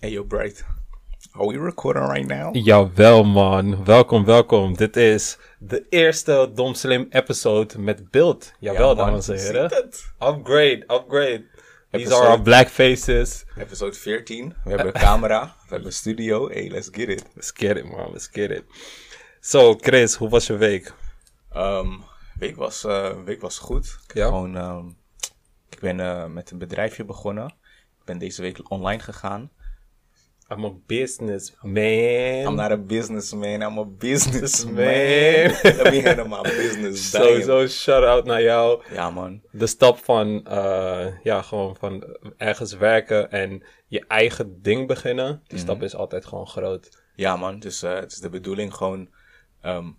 [0.00, 0.64] Hey yo, Bright.
[1.34, 2.52] Are we recording right now?
[2.54, 4.74] Jawel man, welkom, welkom.
[4.76, 8.52] Dit is de eerste Dom Slim episode met beeld.
[8.58, 9.64] Jawel, man, dames en heren.
[10.20, 11.44] Upgrade, upgrade.
[11.90, 13.44] These Episode- are our black faces.
[13.56, 14.54] Episode 14.
[14.64, 15.44] We hebben een camera.
[15.44, 16.48] We hebben een studio.
[16.48, 17.24] Hey, let's get it.
[17.34, 18.64] Let's get it man, let's get it.
[19.40, 20.92] Zo, Chris, hoe was je week?
[21.52, 21.88] Ehm,
[22.38, 23.98] week, was, eh, week was goed.
[24.14, 24.26] Ja?
[24.26, 24.86] gewoon, ehm,
[25.70, 27.46] ik ben eh, met een bedrijfje begonnen.
[27.98, 29.50] Ik ben deze week online gegaan.
[30.50, 32.46] I'm a businessman.
[32.46, 35.52] I'm not a businessman, I'm a businessman.
[35.92, 37.10] Me handle my business.
[37.14, 38.82] Sowieso shout-out naar jou.
[38.92, 39.42] Ja, man.
[39.50, 42.04] De stap van, eh, ja, gewoon van
[42.36, 45.42] ergens werken en je eigen ding beginnen.
[45.46, 47.02] Die stap is altijd gewoon groot.
[47.14, 47.58] Ja, man.
[47.58, 49.08] Dus eh, het is de bedoeling gewoon.
[49.60, 49.90] ehm,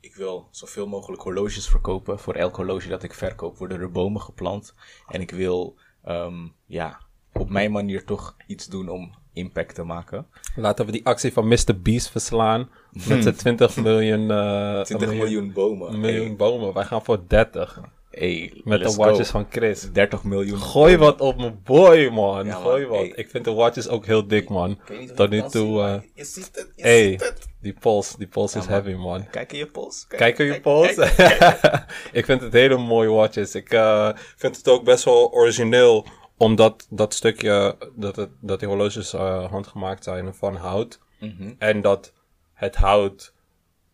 [0.00, 2.18] ik wil zoveel mogelijk horloges verkopen.
[2.18, 4.74] Voor elk horloge dat ik verkoop worden er bomen geplant.
[5.08, 7.00] En ik wil, ehm, ja,
[7.32, 10.26] op mijn manier toch iets doen om impact te maken.
[10.56, 11.80] Laten we die actie van Mr.
[11.82, 12.68] Beast verslaan.
[13.08, 16.00] Met zijn 20 miljoen, eh, 20 miljoen bomen.
[16.00, 16.72] miljoen bomen.
[16.74, 17.80] Wij gaan voor 30.
[18.10, 19.38] Hey, Met de watches go.
[19.38, 19.92] van Chris.
[19.92, 20.58] 30 miljoen.
[20.58, 22.46] Gooi wat op mijn boy, man.
[22.46, 22.62] Ja, man.
[22.62, 22.98] Gooi wat.
[22.98, 23.12] Hey.
[23.14, 24.78] Ik vind de watches ook heel dik, man.
[25.14, 27.48] Tot nu toe, maar Je ziet het, je hey, ziet het.
[27.60, 28.72] die pols, die pols is man.
[28.72, 29.30] heavy, man.
[29.30, 30.06] Kijk in je pols.
[30.08, 30.96] Kijk in je pols.
[32.18, 33.54] ik vind het hele mooie watches.
[33.54, 36.06] Ik eh, vind het ook best wel origineel.
[36.36, 40.98] Omdat dat stukje, dat, het, dat die horloges eh, handgemaakt zijn van hout.
[41.20, 41.52] Mhm.
[41.58, 42.12] En dat
[42.52, 43.32] het hout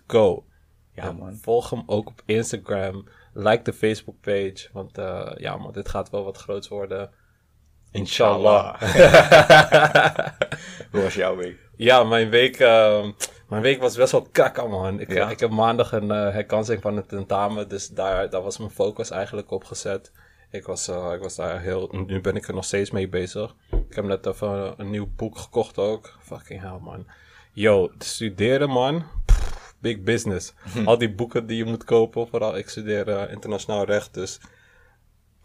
[0.07, 0.45] .co.
[0.93, 1.35] Ja, En man.
[1.35, 3.09] Volg hem ook op Instagram.
[3.33, 4.69] Like de Facebook page.
[4.73, 7.11] Want eh, ja man, dit gaat wel wat groots worden.
[7.91, 8.81] Inshallah.
[10.91, 11.57] Hoe was jouw week?
[11.77, 13.05] Ja, mijn week, eh,
[13.49, 15.01] mijn week was best wel kakka, man.
[15.01, 15.31] Ik, Ja?
[15.31, 19.11] ik heb maandag een eh, herkansing van het tentamen, dus daar, daar was mijn focus
[19.11, 20.13] eigenlijk op gezet.
[20.51, 21.89] Ik was, eh, ik was daar heel...
[22.07, 23.55] Nu ben ik er nog steeds mee bezig.
[23.89, 26.17] Ik heb net even een nieuw boek gekocht ook.
[26.21, 27.07] Fucking hell, man.
[27.53, 29.05] Yo, studeren, man.
[29.25, 30.55] Pff, big business.
[30.85, 34.41] Al die boeken die je moet kopen, vooral ik studeer eh, internationaal recht, dus...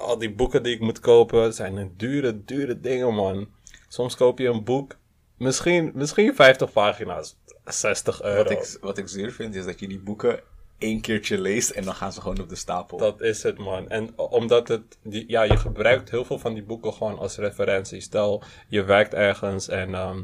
[0.02, 3.48] Al die boeken die ik moet kopen zijn een dure, dure dingen, man.
[3.88, 4.98] Soms koop je een boek,
[5.38, 8.44] misschien, misschien 50 pagina's, 60 euro.
[8.44, 10.40] Wat ik, wat ik zuur vind is dat je die boeken
[10.82, 12.98] één keertje leest en dan gaan ze gewoon op de stapel.
[12.98, 13.90] Dat is het, man.
[13.90, 18.02] En omdat het, die, ja, je gebruikt heel veel van die boeken gewoon als referentie.
[18.02, 20.18] Stel, je werkt ergens en ehm,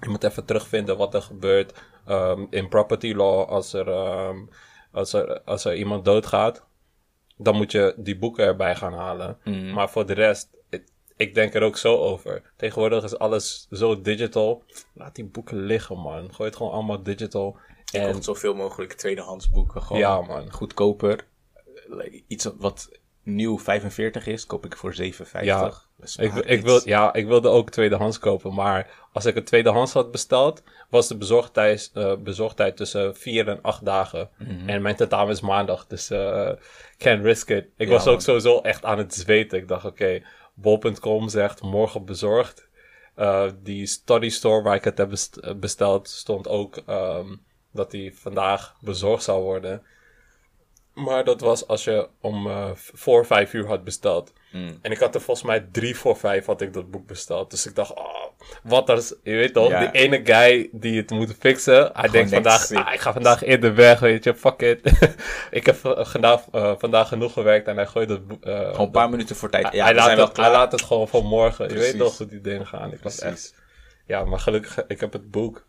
[0.00, 1.72] je moet even terugvinden wat er gebeurt
[2.06, 4.38] ehm, in property law als er, ehm,
[4.92, 6.64] als, er, als er iemand doodgaat.
[7.44, 9.38] Dan moet je die boeken erbij gaan halen.
[9.72, 10.84] Maar voor de rest, ik,
[11.16, 12.52] ik denk er ook zo over.
[12.56, 14.62] Tegenwoordig is alles zo digital.
[14.94, 16.34] Laat die boeken liggen, man.
[16.34, 17.56] Gooi het gewoon allemaal digital.
[17.92, 19.82] En koopt zoveel mogelijk tweedehands boeken.
[19.82, 20.52] Gewoon Ja, man.
[20.52, 21.26] goedkoper.
[21.98, 22.90] Eh, Iets wat
[23.22, 25.44] nieuw 45 is, koop ik voor 7,50.
[25.44, 25.72] Ja,
[26.16, 30.10] Ik, ik, wil, ja, ik wilde ook tweedehands kopen, maar als ik het tweedehands had
[30.10, 34.28] besteld, was de bezorgtijd, eh, bezorgtijd tussen vier en acht dagen.
[34.38, 34.68] Mhm.
[34.68, 36.50] En mijn tentamen is maandag, dus eh
[36.98, 37.66] can't risk it.
[37.76, 38.14] Ik was man.
[38.14, 39.58] ook sowieso echt aan het zweten.
[39.58, 40.22] Ik dacht, oké,
[40.54, 42.68] bol.com zegt morgen bezorgd.
[43.14, 47.34] Eh, die study store waar ik het heb best- besteld, stond ook ehm,
[47.72, 49.82] dat die vandaag bezorgd zou worden.
[50.94, 54.32] Maar dat was als je om v- voor vijf uur had besteld.
[54.52, 54.78] Mm.
[54.82, 57.50] En ik had er volgens mij drie voor vijf had ik dat boek besteld.
[57.50, 58.14] Dus ik dacht, oh,
[58.62, 59.78] wat als, je weet toch, Ja.
[59.80, 61.90] die ene guy die het moet fixen.
[61.92, 64.80] Hij denkt denkt, vandaag, ah, ik ga vandaag eerder weg, weet je, fuck it.
[65.50, 65.76] ik heb
[66.06, 68.44] vandaag, eh, vandaag genoeg gewerkt en hij gooit het boek.
[68.44, 69.72] eh, Gewoon een paar minuten voor tijd.
[69.72, 71.68] Ja, hij, laat het, hij laat het gewoon voor morgen.
[71.68, 72.92] Je weet toch hoe die dingen gaan.
[72.92, 73.54] Ik was echt,
[74.06, 75.64] ja, maar gelukkig, ik heb het boek.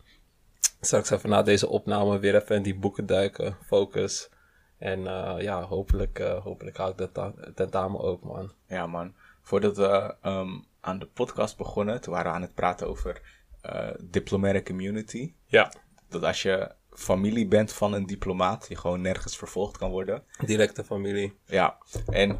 [0.82, 3.58] Straks even na deze opname weer even in die boeken duiken.
[3.66, 4.30] Focus.
[4.78, 8.52] En eh, ja, hopelijk, eh, hopelijk haal ik dat ta- tentamen ook, man.
[8.68, 9.14] Ja, man.
[9.42, 10.50] Voordat we ehm,
[10.82, 13.22] aan de podcast begonnen, toen waren we aan het praten over
[13.62, 15.34] eh diplomatic immunity.
[15.46, 15.72] Ja,
[16.10, 20.24] Dat als je familie bent van een diplomaat, je gewoon nergens vervolgd kan worden.
[20.46, 21.38] directe familie.
[21.46, 21.78] Ja,
[22.12, 22.40] en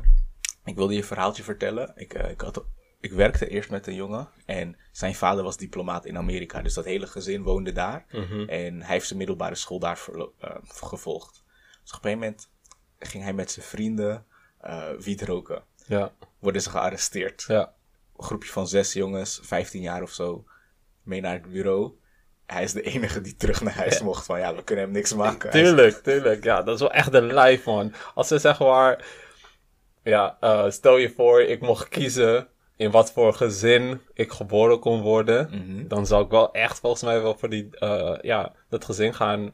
[0.66, 1.92] ik wilde je een verhaaltje vertellen.
[1.96, 2.66] Ik, ik had
[3.00, 6.62] ik werkte eerst met een jongen en zijn vader was diplomaat in Amerika.
[6.62, 8.06] Dus dat hele gezin woonde daar.
[8.48, 10.06] En hij heeft zijn middelbare school daar
[10.40, 11.44] eh, gevolgd.
[11.86, 12.50] Dus op een gegeven moment
[13.00, 14.26] ging hij met zijn vrienden
[14.62, 15.64] eh wiet roken.
[15.88, 17.44] Ja, Worden ze gearresteerd.
[17.48, 17.74] ja.
[18.18, 20.46] Een groepje van zes jongens, 15 jaar of zo,
[21.04, 21.92] mee naar het bureau.
[22.46, 24.26] Hij is de enige die terug naar huis mocht.
[24.26, 25.52] Van ja, we kunnen hem niks maken.
[25.52, 26.44] Tuurlijk, tuurlijk.
[26.44, 27.94] Ja, dat is wel echt een life, man.
[28.14, 29.06] Als ze zeg maar...
[30.04, 35.02] Ja, eh, stel je voor, ik mocht kiezen in wat voor gezin ik geboren kon
[35.02, 35.50] worden.
[35.50, 35.88] Mhm.
[35.88, 39.54] Dan zou ik wel echt volgens mij wel voor die, eh, ja, dat gezin gaan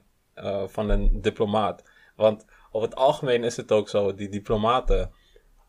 [0.68, 1.84] van een diplomaat.
[2.22, 5.12] Want over het algemeen is het ook zo, die diplomaten,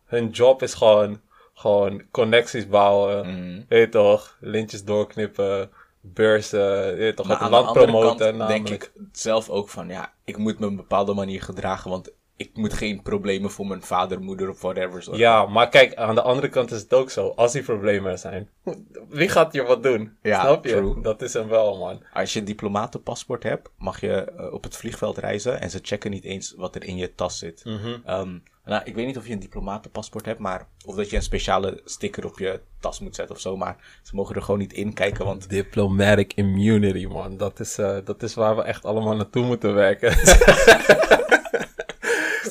[0.05, 1.21] hun job is gewoon,
[1.55, 3.27] gewoon connecties bouwen.
[3.27, 3.63] Mhm.
[3.69, 5.71] Weet je toch, lintjes doorknippen,
[6.01, 8.37] beurzen, weet je toch, Maar het land promoten.
[8.37, 11.91] kant denk ik zelf ook van ja, ik moet me op een bepaalde manier gedragen.
[11.91, 15.23] Want ik moet geen problemen voor mijn vader, moeder of whatever zorgen.
[15.23, 17.29] Ja, maar kijk, aan de andere kant is het ook zo.
[17.29, 18.49] Als die problemen er zijn,
[19.09, 20.17] wie gaat hier wat doen?
[20.23, 20.71] Ja, Snap je?
[20.71, 21.01] true.
[21.01, 22.03] Dat is hem wel, man.
[22.13, 26.11] Als je een diplomatenpaspoort hebt, mag je eh, op het vliegveld reizen en ze checken
[26.11, 27.65] niet eens wat er in je tas zit.
[27.65, 27.97] Mhm.
[28.05, 31.23] Ehm, nou, ik weet niet of je een diplomatenpaspoort hebt, maar of dat je een
[31.23, 34.73] speciale sticker op je tas moet zetten of zo, maar ze mogen er gewoon niet
[34.73, 37.37] in kijken, want Diplomatic immunity, man.
[37.37, 40.11] Dat is, eh, dat is waar we echt allemaal naartoe moeten werken.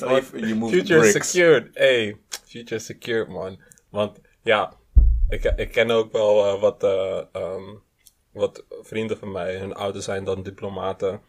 [0.00, 1.30] je, Future bricks.
[1.30, 1.68] secured.
[1.72, 2.16] Hey,
[2.46, 3.60] future secured, man.
[3.90, 4.72] Want ja,
[5.28, 7.62] ik, ik ken ook wel eh, wat, eh, ehm,
[8.32, 9.56] wat vrienden van mij.
[9.56, 11.20] Hun ouders zijn dan diplomaten.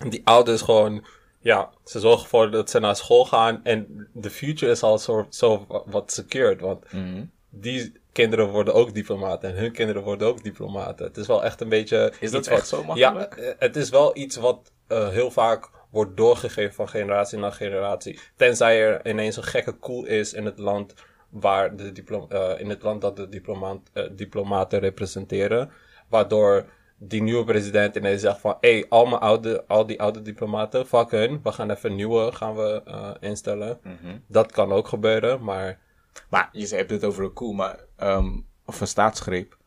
[0.00, 1.06] En die ouders gewoon,
[1.40, 3.64] ja, ze zorgen ervoor dat ze naar school gaan.
[3.64, 6.60] En de future is al zo, zo wat secured.
[6.60, 7.24] Want Mhm.
[7.50, 9.50] die kinderen worden ook diplomaten.
[9.50, 11.06] En hun kinderen worden ook diplomaten.
[11.06, 12.12] Het is wel echt een beetje...
[12.20, 13.36] Is dat echt wat- zo makkelijk?
[13.36, 15.68] Ja, eh, het is wel iets wat heel vaak
[15.98, 18.18] wordt doorgegeven van generatie naar generatie.
[18.36, 20.94] Tenzij er ineens een gekke koel is in het land
[21.28, 25.70] waar de diplom eh, in het land dat de diplomaat, eh, diplomaten representeren.
[26.08, 26.64] Waardoor
[26.96, 28.56] die nieuwe president ineens zegt van...
[28.60, 31.40] Hé, hey, al, mijn oude, al die oude diplomaten, fuck hun.
[31.42, 33.78] We gaan even nieuwe gaan we, eh, instellen.
[33.82, 34.18] Mhm.
[34.26, 35.78] Dat kan ook gebeuren, maar...
[36.30, 39.57] Maar je hebt het over een koe, maar ehm, of een staatsgreep.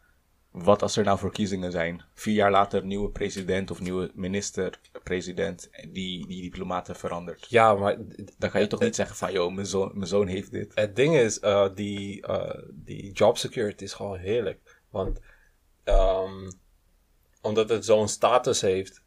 [0.51, 2.01] Wat als er nou verkiezingen zijn?
[2.13, 7.45] Vier jaar later nieuwe president of nieuwe minister-president die die diplomaten verandert.
[7.49, 7.97] Ja, maar
[8.37, 10.71] Dan kan je toch niet zeggen van, joh, mijn zoon, mijn zoon heeft dit.
[10.75, 14.81] Het ding is, eh, die, eh, die job security is gewoon heerlijk.
[14.89, 15.19] Want
[15.83, 16.51] ehm,
[17.41, 19.03] omdat het zo'n status heeft,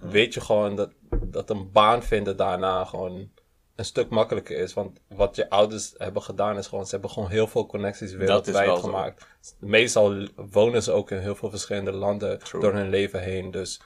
[0.00, 3.30] weet je gewoon dat, dat een baan vinden daarna gewoon
[3.76, 4.74] een stuk makkelijker is.
[4.74, 8.68] Want wat je ouders hebben gedaan is gewoon, ze hebben gewoon heel veel connecties wereldwijd
[8.68, 8.76] zo.
[8.76, 9.26] gemaakt.
[9.58, 12.60] Meestal wonen ze ook in heel veel verschillende landen True.
[12.62, 13.50] door hun leven heen.
[13.50, 13.80] Dus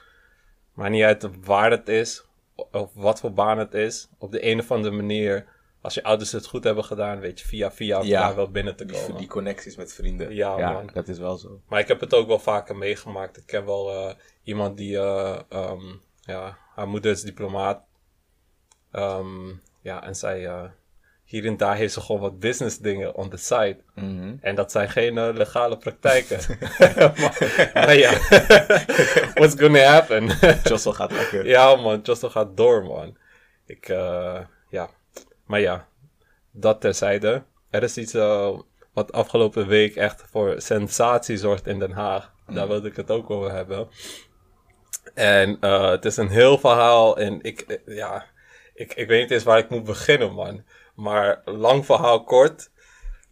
[0.73, 2.25] maakt niet uit waar het is,
[2.71, 4.09] of wat voor baan het is.
[4.17, 5.45] Op de een of andere manier,
[5.81, 8.21] als je ouders het goed hebben gedaan, weet je via via Ja.
[8.27, 9.17] daar wel binnen te Die, komen.
[9.17, 10.35] die connecties met vrienden.
[10.35, 10.89] Ja, man.
[10.93, 11.61] dat is wel zo.
[11.67, 13.37] Maar ik heb het ook wel vaker meegemaakt.
[13.37, 17.83] Ik ken wel eh, iemand die, eh, ehm, ja, haar moeder is diplomaat.
[18.91, 19.49] Ehm,
[19.81, 20.63] ja, en zij, eh,
[21.23, 23.77] hier en daar heeft ze gewoon wat business dingen on the side.
[23.95, 24.35] Mhm.
[24.41, 26.57] En dat zijn geen eh, legale praktijken.
[26.77, 27.37] maar,
[27.85, 28.11] maar ja,
[29.39, 30.25] what's gonna happen?
[30.63, 31.47] Jossel gaat lekker.
[31.47, 33.17] ja man, Justin gaat door man.
[33.65, 34.39] Ik, eh,
[34.69, 34.89] ja.
[35.45, 35.87] Maar ja,
[36.51, 37.43] dat terzijde.
[37.69, 38.13] Er is iets
[38.93, 42.31] wat afgelopen week echt voor sensatie zorgt in Den Haag.
[42.47, 43.87] Daar wilde ik het ook over hebben.
[45.13, 45.57] En
[45.91, 48.25] het is een heel verhaal en ik, ja,
[48.79, 50.63] ik, ik weet niet eens waar ik moet beginnen man.
[50.95, 52.71] Maar lang verhaal kort.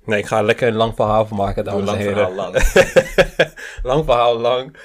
[0.04, 2.16] Nee, ik ga er lekker een lang verhaal van maken, dames en lang heren.
[2.16, 2.54] verhaal lang.
[3.92, 4.78] lang verhaal lang.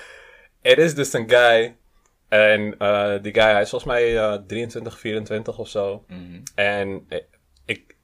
[0.61, 1.77] Er is dus een guy.
[2.29, 6.05] En eh, die guy, hij is volgens mij eh, 23, 24 of zo.
[6.09, 6.41] Mhm.
[6.55, 7.19] En eh,
[7.65, 7.97] ik,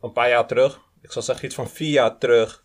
[0.00, 2.64] een paar jaar terug, ik zal zeggen iets van vier jaar terug,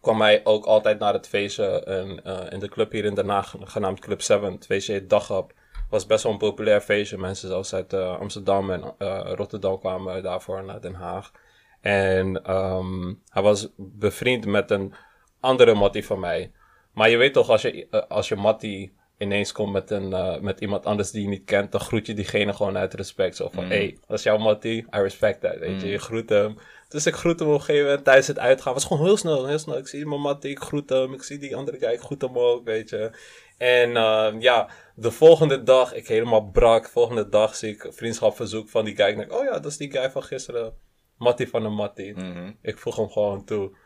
[0.00, 3.28] kwam hij ook altijd naar het feestje in, eh, in de club hier in Den
[3.28, 4.52] Haag, genaamd Club 7.
[4.52, 5.52] Het feestje heet Dagap.
[5.94, 7.18] Was best wel een populair feestje.
[7.18, 11.32] Mensen zelfs uit eh, Amsterdam en eh, Rotterdam kwamen daarvoor naar Den Haag.
[11.80, 14.94] En ehm, hij was bevriend met een
[15.40, 16.52] andere mattie van mij.
[16.92, 20.60] Maar je weet toch, als je, eh, als je mattie ineens komt met, een, met
[20.60, 23.36] iemand anders die je niet kent, dan groet je diegene gewoon uit respect.
[23.36, 25.88] Zo van, hey, dat is jouw mattie, I respect that, weet je.
[25.88, 26.58] Je groet hem.
[26.94, 28.72] Dus ik groet hem op een gegeven moment tijdens het uitgaan.
[28.72, 29.78] Het was gewoon heel snel, heel snel.
[29.78, 31.12] Ik zie mijn mattie, ik groet hem.
[31.12, 33.10] Ik zie die andere guy, ik groet hem ook, weet je.
[33.58, 36.88] En eh, ja, de volgende dag, ik helemaal brak.
[36.88, 39.06] Volgende dag zie ik vriendschapverzoek van die guy.
[39.06, 40.74] Ik denk, oh ja, dat is die guy van gisteren.
[41.18, 42.14] Mattie van de mattie.
[42.14, 42.52] Mhm.
[42.62, 43.76] Ik vroeg hem gewoon toe.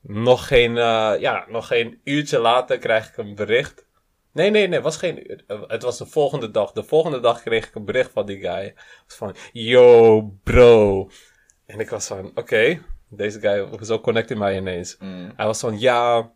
[0.00, 3.86] Nog geen, eh, ja, nog geen uurtje later krijg ik een bericht.
[4.32, 5.44] Nee, nee, nee, het was geen uur.
[5.46, 6.72] Eh, Het was de volgende dag.
[6.72, 8.74] De volgende dag kreeg ik een bericht van die guy.
[9.06, 11.08] Was van, yo, bro.
[11.70, 14.96] En ik was van, oké, Deze guy, zo connecte mij ineens.
[14.98, 15.32] Mm.
[15.36, 16.32] Hij was van, ja...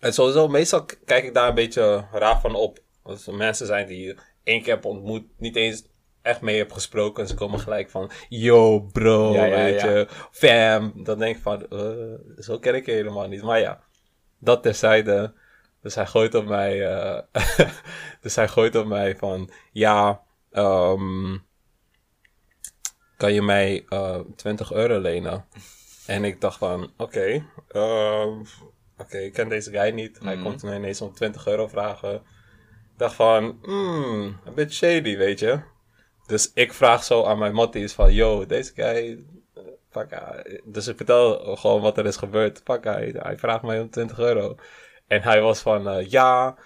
[0.00, 2.78] En sowieso, meestal kijk ik daar een beetje raar van op.
[3.02, 5.84] Als er mensen zijn die je één keer heb ontmoet, niet eens
[6.22, 7.22] echt mee heb gesproken.
[7.22, 9.90] En ze komen gelijk van, yo bro, Ja, ja, weet ja.
[9.90, 11.04] je, fam.
[11.04, 13.42] Dan denk ik van, eh, zo ken ik je helemaal niet.
[13.42, 13.80] Maar ja,
[14.38, 15.32] dat terzijde.
[15.82, 17.22] Dus hij gooit op mij, eh,
[18.22, 21.36] dus hij gooit op mij van, ja, ehm,
[23.20, 25.44] kan je mij eh 20 euro lenen?
[26.06, 28.38] En ik dacht van, oké, ehm,
[28.98, 30.18] oké, ik ken deze guy niet.
[30.22, 30.44] Hij Mhm.
[30.44, 32.14] komt me ineens om 20 euro vragen.
[32.14, 35.60] Ik dacht van, hmm, een beetje shady, weet je.
[36.26, 39.24] Dus ik vraag zo aan mijn matties van, yo, deze guy,
[39.54, 40.16] eh, fuck,
[40.64, 42.60] dus ik vertel gewoon wat er is gebeurd.
[42.64, 44.54] Fuck, hij, hij vraagt mij om 20 euro.
[45.06, 46.56] En hij was van, eh, ja,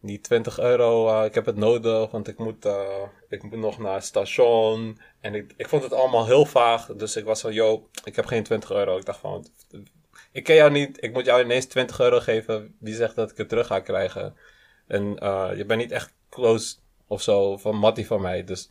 [0.00, 3.78] die 20 euro, eh, ik heb het nodig, want ik moet, eh, ik moet nog
[3.78, 4.98] naar het station.
[5.20, 8.26] En ik, ik vond het allemaal heel vaag, dus ik was van, yo, ik heb
[8.26, 8.96] geen 20 euro.
[8.96, 9.46] Ik dacht van,
[10.32, 12.76] ik ken jou niet, ik moet jou ineens 20 euro geven.
[12.78, 14.36] Wie zegt dat ik het terug ga krijgen?
[14.86, 18.70] En eh, je bent niet echt close of zo van Mattie van mij, dus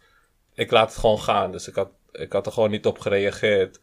[0.54, 1.52] ik laat het gewoon gaan.
[1.52, 3.80] Dus ik had, ik had er gewoon niet op gereageerd.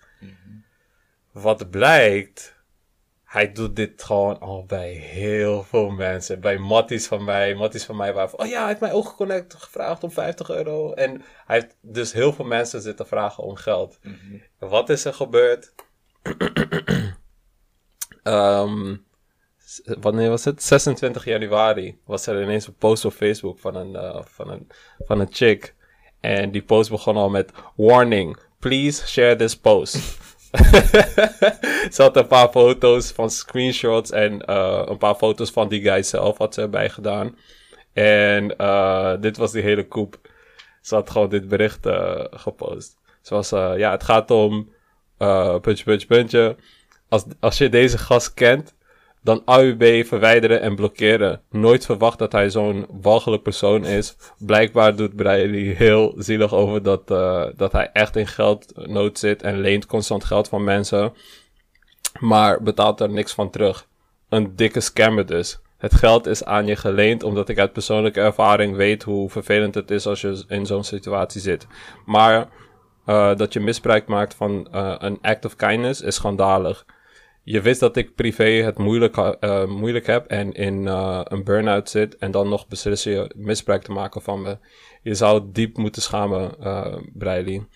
[1.32, 2.53] Wat blijkt,
[3.34, 6.40] hij doet dit gewoon al bij heel veel mensen.
[6.40, 7.54] Bij Matties van mij.
[7.54, 9.14] Matties van mij waren van, oh ja, hij heeft mij ook
[9.48, 10.92] gevraagd om 50 euro.
[10.92, 13.98] En hij heeft dus heel veel mensen zitten vragen om geld.
[14.58, 15.74] Wat is er gebeurd?
[18.22, 18.96] Ehm,
[19.84, 20.62] wanneer was het?
[20.62, 25.20] 26 januari was er ineens een post op Facebook van een, eh, van een, van
[25.20, 25.74] een chick.
[26.20, 29.96] En die post begon al met: Warning, please share this post.
[31.94, 36.02] ze had een paar foto's van screenshots en eh, een paar foto's van die guy
[36.02, 37.36] zelf had ze erbij gedaan.
[37.94, 40.18] En eh, dit was die hele koep.
[40.80, 42.98] Ze had gewoon dit bericht eh, gepost.
[43.20, 44.72] Zoals, eh, ja, het gaat om,
[45.60, 46.56] puntje, puntje, puntje.
[47.08, 48.74] Als, als je deze gast kent,
[49.24, 51.40] dan AUB verwijderen en blokkeren.
[51.50, 54.16] Nooit verwacht dat hij zo'n walgelijk persoon is.
[54.38, 59.60] Blijkbaar doet Bradley heel zielig over dat, eh, dat hij echt in geldnood zit en
[59.60, 61.12] leent constant geld van mensen.
[62.20, 63.86] Maar betaalt er niks van terug.
[64.28, 65.58] Een dikke scammer dus.
[65.78, 69.90] Het geld is aan je geleend omdat ik uit persoonlijke ervaring weet hoe vervelend het
[69.90, 71.66] is als je in zo'n situatie zit.
[72.04, 72.48] Maar
[73.04, 76.84] eh, dat je misbruik maakt van eh, een act of kindness is schandalig.
[77.44, 81.90] Je wist dat ik privé het moeilijk, eh, moeilijk heb en in eh, een burn-out
[81.90, 84.58] zit en dan nog beslissen je misbruik te maken van me.
[85.02, 86.54] Je zou diep moeten schamen,
[87.12, 87.66] Bradley.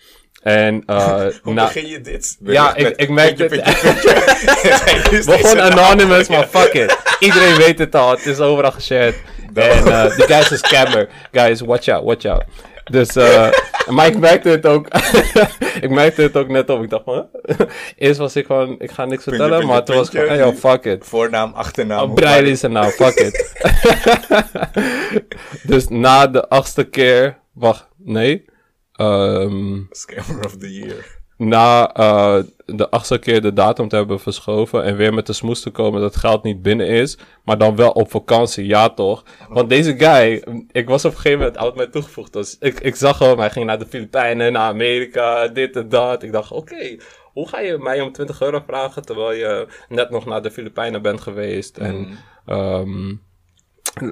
[0.43, 2.37] En eh Hoe na- begin je dit?
[2.43, 6.97] Ja, ik- ik merk dus Begon anonymous, maar fuck it.
[7.19, 8.09] Iedereen weet het al.
[8.09, 9.15] Het is overal geshared.
[9.53, 11.09] En eh die guy is een scammer.
[11.31, 12.43] Guys, watch out, watch out.
[12.83, 13.47] Dus, eh
[13.89, 14.87] maar ik merkte het ook.
[15.85, 16.83] ik merkte het ook net op.
[16.83, 17.29] Ik dacht van?
[17.95, 19.49] Eerst was ik van, ik ga niks vertellen.
[19.49, 21.05] puntje, maar toen was ik van, hey, fuck it.
[21.05, 22.11] Voornaam, achternaam.
[22.11, 23.53] Oh, is er nou, fuck it.
[25.71, 28.45] dus na de achtste keer, wacht, nee.
[28.93, 31.18] Ehm Scammer of the year.
[31.39, 35.61] Na eh, de achtste keer de datum te hebben verschoven en weer met de smoes
[35.61, 39.23] te komen dat het geld niet binnen is, maar dan wel op vakantie, ja toch?
[39.49, 42.95] Want deze guy, ik was op een gegeven moment oud mij toegevoegd, dus ik, ik
[42.95, 46.23] zag hem, hij ging naar de Filipijnen, naar Amerika, dit en dat.
[46.23, 50.25] Ik dacht, oké, hoe ga je mij om 20 euro vragen terwijl je net nog
[50.25, 51.77] naar de Filipijnen bent geweest?
[51.77, 52.07] En
[52.45, 53.15] ehm,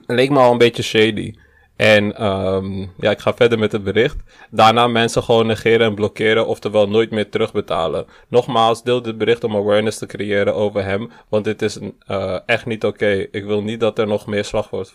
[0.05, 1.33] leek me al een beetje shady.
[1.77, 4.17] En ehm, ja, ik ga verder met het bericht.
[4.49, 8.05] Daarna mensen gewoon negeren en blokkeren, oftewel nooit meer terugbetalen.
[8.27, 12.65] Nogmaals, deel dit bericht om awareness te creëren over hem, want dit is eh, echt
[12.65, 13.27] niet oké.
[13.31, 14.49] Ik wil niet dat er nog meer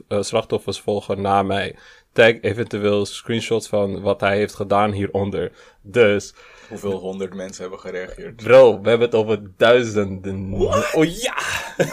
[0.08, 1.74] eh, slachtoffers volgen na mij.
[2.12, 5.52] Tag eventueel screenshots van wat hij heeft gedaan hieronder.
[5.82, 6.34] Dus,
[6.72, 8.36] Hoeveel honderd mensen hebben gereageerd?
[8.36, 10.52] bro, we hebben het over duizenden.
[10.52, 11.34] Oh ja!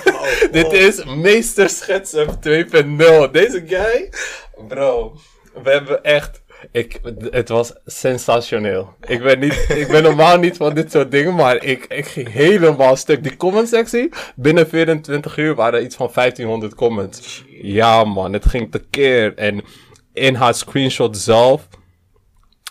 [0.51, 3.31] Dit is Meester Schetsen 2.0.
[3.31, 4.09] Deze guy,
[4.67, 5.17] bro,
[5.63, 6.41] we hebben echt.
[6.71, 8.93] Ik, het was sensationeel.
[9.07, 12.31] Ik ben, niet, ik ben normaal niet van dit soort dingen, maar ik, ik ging
[12.31, 13.23] helemaal stuk.
[13.23, 17.43] Die comment sectie, binnen 24 uur waren er iets van 1500 comments.
[17.61, 19.35] Ja man, het ging tekeer.
[19.35, 19.63] En
[20.13, 21.67] in haar screenshot zelf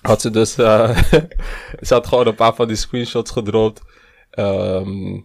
[0.02, 0.96] had ze dus, eh,
[1.86, 3.82] ze had gewoon een paar van die screenshots gedropt.
[4.30, 5.20] Ehm,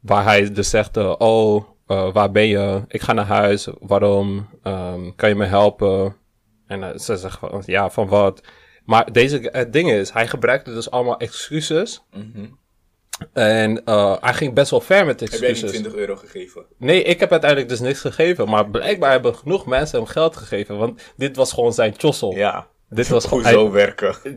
[0.00, 2.82] waar hij dus zegt, eh, oh, eh, waar ben je?
[2.88, 3.68] Ik ga naar huis.
[3.80, 4.48] Waarom?
[4.62, 6.16] Ehm, kan je me helpen?
[6.66, 8.42] En ze zegt van, ja, van wat?
[8.84, 12.02] Maar deze, het ding is, hij gebruikte dus allemaal excuses.
[13.32, 15.78] En eh, hij ging best wel ver met Heb jij die excuses.
[15.78, 16.66] 20 euro gegeven?
[16.78, 18.48] Nee, ik heb uiteindelijk dus niks gegeven.
[18.48, 20.78] Maar blijkbaar hebben genoeg mensen hem geld gegeven.
[20.78, 22.34] Want dit was gewoon zijn chossel.
[22.34, 22.68] Ja.
[22.92, 23.44] Dit was gewoon...
[23.44, 24.14] Zo werken?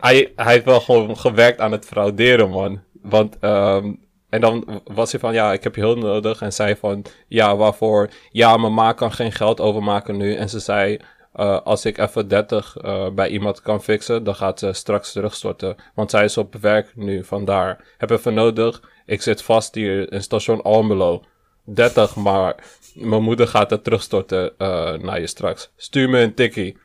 [0.00, 2.80] hij, hij heeft wel gewoon gewerkt aan het frauderen, man.
[3.02, 3.92] want, ehm,
[4.28, 6.40] en dan was hij van, ja, ik heb je hulp nodig.
[6.40, 8.08] En zei van, ja, waarvoor?
[8.30, 10.34] Ja, mijn ma kan geen geld overmaken nu.
[10.34, 10.98] En ze zei,
[11.32, 15.76] eh, als ik even 30 eh, bij iemand kan fixen, dan gaat ze straks terugstorten.
[15.94, 17.84] Want zij is op werk nu, vandaar.
[17.98, 18.82] Heb even nodig.
[19.06, 21.24] Ik zit vast hier in station Almelo.
[21.64, 22.54] 30, maar
[22.94, 25.70] mijn moeder gaat het terugstorten eh, naar je straks.
[25.76, 26.76] Stuur me een tikkie.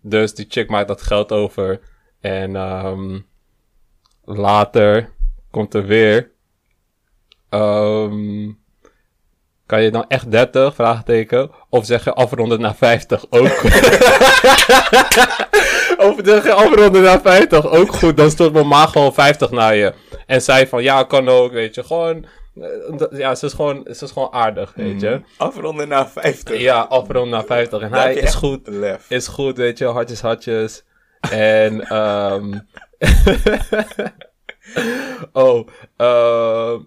[0.00, 1.80] Dus die chick maakt dat geld over.
[2.20, 3.20] En ehm,
[4.24, 5.10] later
[5.50, 6.30] komt er weer.
[7.48, 8.50] Ehm,
[9.66, 10.74] kan je dan echt 30?
[10.74, 11.50] Vraagteken.
[11.68, 13.24] Of zeg je afronden naar 50?
[13.30, 13.42] Ook
[16.08, 17.66] of zeg je afronden naar 50?
[17.66, 18.16] Ook goed.
[18.16, 19.94] Dan stort mijn ma gewoon 50 naar je.
[20.26, 21.84] En zij van ja, kan ook, weet je.
[21.84, 22.26] Gewoon.
[22.60, 25.20] Eh, Ja, ze is gewoon, ze is gewoon aardig, weet je.
[25.36, 26.60] Afronden naar 50.
[26.60, 27.80] Ja, afronden naar 50.
[27.82, 28.66] En hij is goed.
[28.68, 29.10] Lef.
[29.10, 29.84] Is goed, weet je.
[29.84, 30.84] Hartjes, hartjes.
[31.30, 32.52] En, ehm
[35.32, 36.80] oh, ehm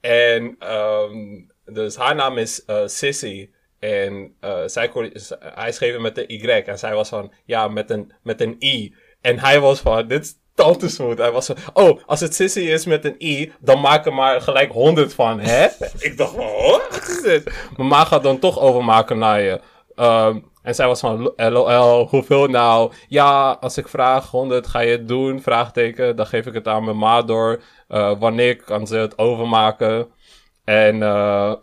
[0.00, 3.50] en, ehm dus haar naam is eh, Sissy.
[3.78, 6.46] En eh, zij, kon- hij schreef het met de Y.
[6.48, 8.94] En zij was van, ja, met een, met een I.
[9.20, 11.18] En hij was van, dit is tante smooth.
[11.18, 14.40] Hij was van, oh, als het Sissy is met een I, dan maak er maar
[14.40, 15.66] gelijk 100 van, hè?
[16.08, 17.44] Ik dacht van, oh, wat is dit?
[17.76, 19.60] Mijn ma gaat dan toch overmaken naar je.
[19.94, 22.92] Ehm, en zij was van, lol, hoeveel nou?
[23.08, 25.42] Ja, als ik vraag 100, ga je het doen?
[25.42, 27.62] Vraagteken, dan geef ik het aan mijn ma door.
[27.88, 30.08] Eh, wanneer kan ze het overmaken?
[30.64, 31.52] En, eh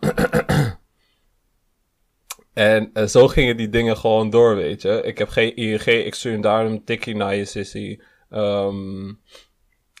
[2.54, 5.02] en eh, zo gingen die dingen gewoon door, weet je.
[5.04, 7.98] Ik heb geen ING, ik stuur daarom een tikkie naar je sissy.
[8.30, 9.12] Ehm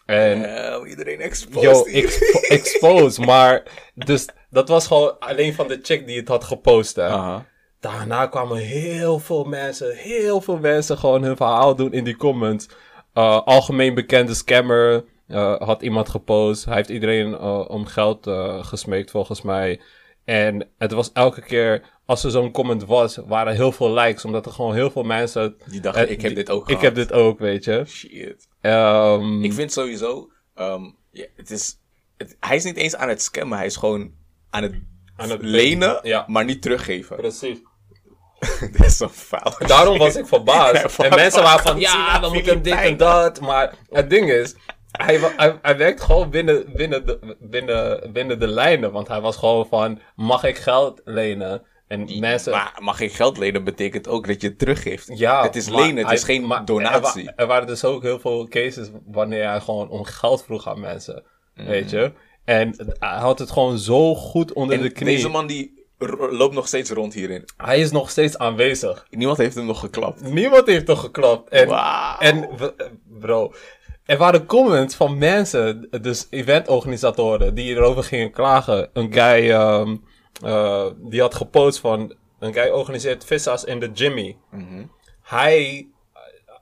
[0.06, 0.38] en
[0.86, 3.62] iedereen exposed Yo, expo expose, maar
[3.94, 6.96] dus dat was gewoon alleen van de chick die het had gepost.
[6.96, 7.38] Hè.
[7.80, 12.68] Daarna kwamen heel veel mensen, heel veel mensen gewoon hun verhaal doen in die comments.
[13.14, 16.64] Uh, algemeen bekende scammer uh, had iemand gepost.
[16.64, 18.30] Hij heeft iedereen uh, om geld
[18.60, 19.80] gesmeekt volgens mij.
[20.26, 24.24] En het was elke keer, als er zo'n comment was, waren heel veel likes.
[24.24, 25.56] Omdat er gewoon heel veel mensen...
[25.66, 26.82] Die dachten, eh, ik heb die- dit ook Ik gehad.
[26.82, 27.82] heb dit ook, weet je.
[27.86, 28.48] Shit.
[28.60, 31.78] Ehm, Ik vind sowieso, ehm, ja, het is,
[32.16, 34.10] het, hij is niet eens aan het scammen, hij is gewoon
[34.50, 34.74] aan het,
[35.16, 36.24] Aan het lenen, ja.
[36.26, 37.16] maar niet teruggeven.
[37.16, 37.58] Precies.
[38.72, 39.68] Dit is zo fout.
[39.68, 40.98] Daarom was ik verbaasd.
[40.98, 43.40] En mensen waren van, ja, we moeten hem dit en dat.
[43.40, 44.54] Maar het ding is,
[44.96, 48.92] hij, wa- hij, hij werkt gewoon binnen, binnen, de, binnen, binnen de lijnen.
[48.92, 51.62] Want hij was gewoon van, mag ik geld lenen?
[51.88, 52.52] En mensen...
[52.52, 55.18] Maar mag je geld lenen betekent ook dat je het teruggeeft.
[55.18, 57.20] ja, het is maar lenen, het hij- is geen maar donatie.
[57.20, 60.68] Er, wa- er waren dus ook heel veel cases wanneer hij gewoon om geld vroeg
[60.68, 61.24] aan mensen.
[61.54, 61.66] Mm.
[61.66, 62.12] Weet je?
[62.44, 65.14] En hij had het gewoon zo goed onder en de knie.
[65.14, 65.84] deze man die
[66.30, 67.44] loopt nog steeds rond hierin.
[67.56, 69.06] Hij is nog steeds aanwezig.
[69.10, 70.22] Niemand heeft hem nog geklapt.
[70.32, 71.48] Niemand heeft toch geklapt.
[71.50, 72.18] En, Wauw.
[72.18, 72.48] en
[73.20, 73.52] bro,
[74.06, 78.90] er waren comments van mensen, dus eventorganisatoren, die erover gingen klagen.
[78.92, 79.96] Een guy, ehm,
[80.42, 84.36] eh, die had gepost van, een guy organiseert vissa's in de Jimmy.
[85.22, 85.88] Hij,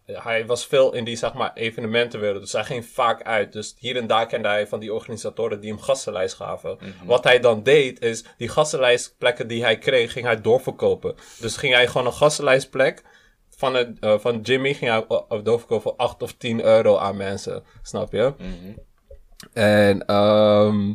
[0.07, 3.53] eh, hij was veel in die, zeg maar, evenementenwereld, dus hij ging vaak uit.
[3.53, 6.79] Dus hier en daar kende hij van die organisatoren die hem gastenlijst gaven.
[7.05, 11.15] Wat hij dan deed, is die gastenlijstplekken die hij kreeg, ging hij doorverkopen.
[11.41, 13.03] Dus ging hij gewoon een gastenlijstplek
[13.65, 17.63] van, het, eh, van Jimmy ging hij doorverkopen voor 8 of 10 euro aan mensen.
[17.83, 18.33] Snap je?
[19.53, 20.93] En ehm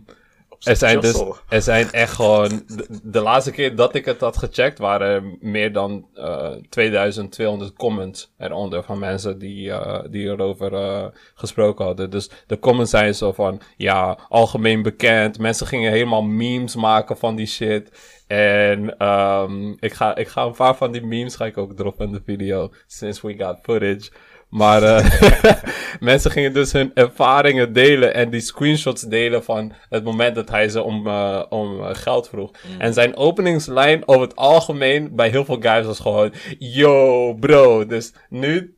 [0.63, 2.63] er, zijn dus, er zijn echt gewoon...
[2.67, 4.79] De, de laatste keer dat ik het had gecheckt...
[4.79, 8.83] waren er meer dan eh 2200 comments eronder...
[8.83, 12.09] van mensen die, eh, die erover eh, gesproken hadden.
[12.09, 13.61] Dus de comments zijn zo van...
[13.77, 15.39] Ja, algemeen bekend.
[15.39, 17.91] Mensen gingen helemaal memes maken van die shit.
[18.27, 22.05] En ehm, ik, ga, ik ga een paar van die memes ga ik ook droppen
[22.05, 22.71] in de video.
[22.87, 24.11] Since we got footage.
[24.49, 25.21] Maar eh,
[25.99, 30.69] mensen gingen dus hun ervaringen delen en die screenshots delen van het moment dat hij
[30.69, 32.51] ze om, eh, om eh, geld vroeg.
[32.77, 37.85] En zijn openingslijn over het algemeen bij heel veel guys was gewoon: Yo, bro.
[37.85, 38.75] Dus nu,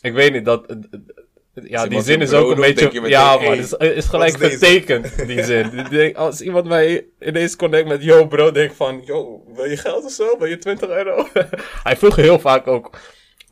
[0.00, 0.76] ik weet niet dat.
[1.54, 2.84] ja, die zin is ook een beetje.
[2.86, 4.54] meteen, Ja, hey, maar het is, is gelijk is deze?
[4.54, 5.44] getekend, die
[5.90, 6.16] zin.
[6.16, 10.04] Als iemand mij ineens connect met yo bro, denk ik van, yo, wil je geld
[10.04, 10.38] of zo?
[10.38, 11.26] Wil je 20 euro?
[11.82, 12.90] Hij vroeg heel vaak ook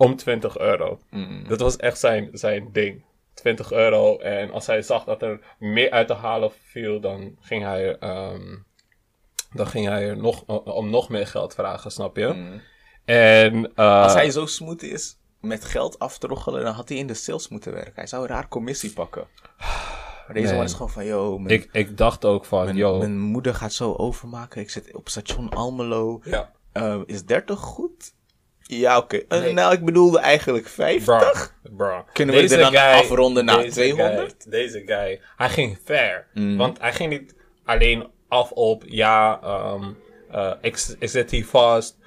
[0.00, 0.98] om 20 euro.
[1.48, 3.04] Dat was echt zijn, zijn ding.
[3.34, 4.18] 20 euro.
[4.18, 8.56] En als hij zag dat er meer uit te halen viel, dan ging hij, ehm,
[9.52, 12.58] dan ging hij er nog, om nog meer geld vragen, snap je?
[13.04, 17.14] En eh, Als hij zo smooth is met geld aftroggelen, dan had hij in de
[17.14, 17.92] sales moeten werken.
[17.94, 19.26] Hij zou een raar commissie pakken.
[19.58, 20.56] Maar deze Nee.
[20.56, 23.54] man is gewoon van, yo, mijn, ik, ik dacht ook van, mijn, yo, mijn moeder
[23.54, 24.60] gaat zo overmaken.
[24.60, 26.20] Ik zit op station Almelo.
[26.24, 26.52] ja.
[26.72, 28.14] Eh, is 30 goed?
[28.78, 29.16] Ja, oké.
[29.28, 29.52] Eh, Nee.
[29.52, 31.04] Nou, ik bedoelde eigenlijk 50.
[31.62, 32.04] Bro, bro.
[32.12, 34.35] Kunnen we dit dan afronden naar deze 200?
[34.38, 36.26] Guy, deze guy, hij ging ver.
[36.35, 36.56] Mm.
[36.56, 39.85] Want hij ging niet alleen af op, ja, ehm,
[40.30, 41.98] eh, ik, ik zit hier vast.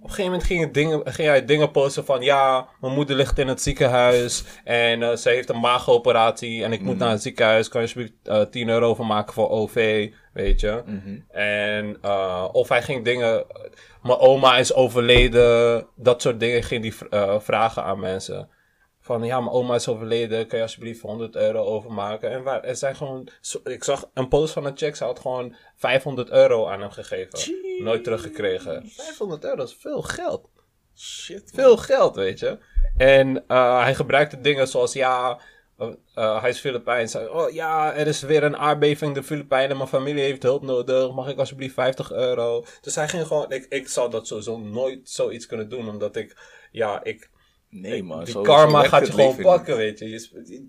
[0.00, 3.16] Op een gegeven moment ging, het dingen, ging hij dingen posten van, ja, mijn moeder
[3.16, 6.98] ligt in het ziekenhuis en eh, ze heeft een maagoperatie en ik moet Mm.
[7.00, 7.68] naar het ziekenhuis.
[7.68, 10.82] Kan je alsjeblieft eh 10 euro van maken voor OV, weet je.
[10.86, 11.18] Mhm.
[11.40, 13.44] En uh, of hij ging dingen.
[14.08, 15.86] Mijn oma is overleden.
[15.96, 18.48] Dat soort dingen ging v- eh, vragen aan mensen.
[19.00, 20.46] Van ja, mijn oma is overleden.
[20.46, 22.30] Kan je alsjeblieft 100 euro overmaken?
[22.30, 23.28] En waar, er zijn gewoon.
[23.64, 24.96] Ik zag een post van een check.
[24.96, 27.38] Ze had gewoon 500 euro aan hem gegeven.
[27.82, 28.82] Nooit teruggekregen.
[28.88, 30.48] 500 euro is veel geld.
[30.96, 31.50] Shit.
[31.54, 32.58] Veel geld, weet je.
[32.96, 35.40] En eh, hij gebruikte dingen zoals ja.
[35.78, 37.12] Eh, eh, hij is Filipijns.
[37.12, 39.76] Hij- Oh ja, er is weer een aardbeving in de Filipijnen.
[39.76, 41.12] Mijn familie heeft hulp nodig.
[41.14, 42.64] Mag ik alsjeblieft 50 euro?
[42.80, 43.50] Dus hij ging gewoon.
[43.52, 45.88] Ik, ik zou dat sowieso nooit zoiets kunnen doen.
[45.88, 46.36] Omdat ik.
[46.70, 47.30] Ja, ik.
[47.70, 48.24] Nee, man.
[48.24, 50.08] die zo- karma zo gaat je gewoon pakken, weet je.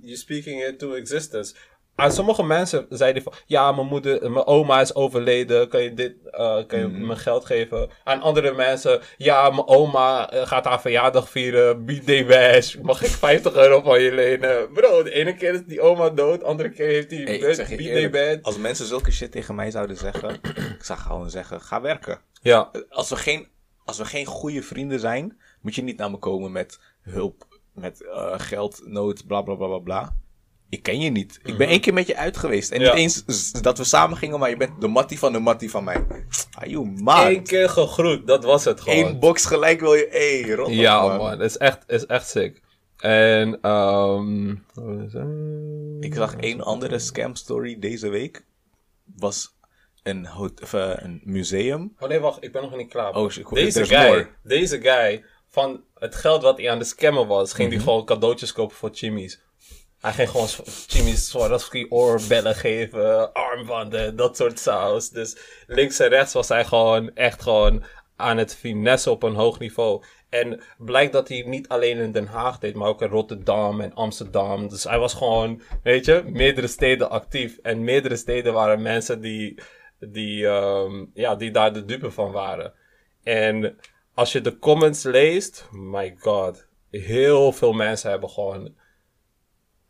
[0.01, 1.55] You're speaking it to existence.
[1.99, 6.13] Aan sommige mensen zeiden van, ja, mijn moeder, mijn oma is overleden, kan je dit,
[6.31, 7.05] eh, kan je Mhm.
[7.05, 7.89] me geld geven?
[8.03, 13.09] Aan andere mensen, ja, mijn oma eh, gaat haar verjaardag vieren, birthday bash, mag ik
[13.09, 14.71] 50 euro van je lenen?
[14.73, 18.11] Bro, de ene keer is die oma dood, de andere keer heeft hij Hey, eerlijk,
[18.11, 18.37] bash.
[18.41, 20.33] als mensen zulke shit tegen mij zouden zeggen,
[20.77, 22.19] ik zou gewoon zeggen, ga werken.
[22.41, 23.47] Ja, Als we geen,
[23.85, 28.03] als we geen goede vrienden zijn, moet je niet naar me komen met hulp, met
[28.05, 30.15] eh, geld, nood, bla bla bla bla bla.
[30.69, 31.39] Ik ken je niet.
[31.43, 32.71] Ik ben één keer met je uit geweest.
[32.71, 32.85] En Mhm.
[32.89, 32.95] Ja.
[32.95, 35.83] niet eens dat we samen gingen, maar je bent de mattie van de mattie van
[35.83, 36.05] mij.
[36.57, 37.25] Are you man?
[37.27, 38.97] Eén keer gegroet, dat was het gewoon.
[39.05, 40.07] Eén box gelijk wil je.
[40.07, 41.17] Ey, rot op, Ja, man.
[41.17, 42.61] man, is echt, is echt sick.
[42.97, 44.49] En, ehm?
[45.99, 48.45] Ik zag één andere scam story deze week.
[49.15, 49.55] Was
[50.03, 51.95] een, hot- of, eh, een museum.
[51.99, 53.15] Oh nee, wacht, ik ben nog niet klaar.
[53.15, 54.27] Oh, shit, deze guy, more.
[54.43, 57.77] deze guy, van het geld wat hij aan de scammen was, ging Mhm.
[57.77, 59.41] hij gewoon cadeautjes kopen voor Chimmy's.
[59.99, 60.47] Hij ging gewoon
[60.87, 65.09] Chimmy's Swarovski oorbellen geven, armbanden, dat soort saus.
[65.09, 67.83] Dus links en rechts was hij gewoon echt gewoon
[68.15, 70.03] aan het finesse op een hoog niveau.
[70.29, 73.93] En blijkt dat hij niet alleen in Den Haag deed, maar ook in Rotterdam en
[73.93, 74.67] Amsterdam.
[74.67, 77.57] Dus hij was gewoon, weet je, meerdere steden actief.
[77.57, 79.61] En meerdere steden waren mensen die,
[79.99, 82.73] die, ehm, ja, die daar de dupe van waren.
[83.23, 83.77] En
[84.13, 88.75] als je de comments leest, my god, heel veel mensen hebben gewoon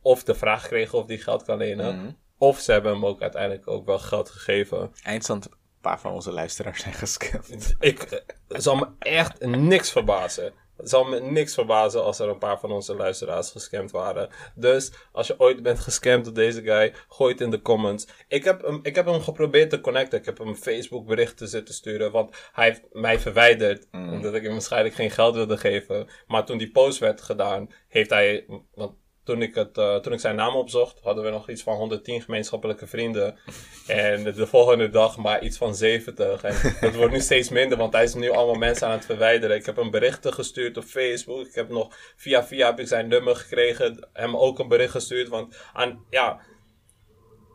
[0.02, 2.12] of de vraag gekregen of die geld kan lenen, Mhm.
[2.38, 4.92] of ze hebben hem ook uiteindelijk ook wel geld gegeven.
[5.04, 7.76] Eindstand, een paar van onze luisteraars zijn gescamd.
[7.80, 10.54] Ik eh, zal me echt niks verbazen.
[10.78, 14.30] Het zal me niks verbazen als er een paar van onze luisteraars gescamd waren.
[14.56, 18.08] Dus als je ooit bent gescamd door deze guy, gooi het in de comments.
[18.28, 20.20] Ik heb hem, ik heb hem geprobeerd te connecten.
[20.20, 22.12] Ik heb hem Facebook berichten zitten sturen.
[22.12, 23.88] Want hij heeft mij verwijderd.
[23.92, 26.08] Omdat ik hem waarschijnlijk geen geld wilde geven.
[26.28, 28.46] Maar toen die post werd gedaan, heeft hij.
[28.74, 28.94] Want
[29.30, 32.22] toen ik, het, eh, toen ik zijn naam opzocht, hadden we nog iets van 110
[32.22, 33.38] gemeenschappelijke vrienden.
[33.88, 36.44] En de volgende dag maar iets van 70.
[36.44, 39.56] En het wordt nu steeds minder, want hij is nu allemaal mensen aan het verwijderen.
[39.56, 41.46] Ik heb hem berichten gestuurd op Facebook.
[41.46, 44.08] Ik heb nog via via heb ik zijn nummer gekregen.
[44.13, 45.30] Hem ook een bericht gestuurd.
[45.30, 46.39] Want aan, ja,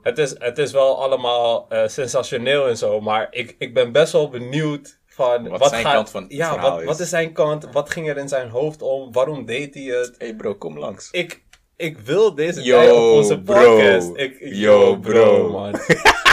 [0.02, 3.00] het is, het is wel allemaal eh, sensationeel en zo.
[3.00, 5.48] Maar ik, ik ben best wel benieuwd van...
[5.48, 6.86] Wat zijn kant van het Ja, wat, is.
[6.86, 7.72] wat is zijn kant?
[7.72, 9.12] Wat ging er in zijn hoofd om?
[9.12, 10.14] Waarom deed hij het?
[10.18, 11.10] Hey bro, kom langs.
[11.10, 11.42] Ik,
[11.76, 13.54] ik wil deze guy op onze bro.
[13.76, 14.10] podcast.
[14.14, 15.50] Ik, yo, Yo, bro, bro.
[15.50, 15.74] man.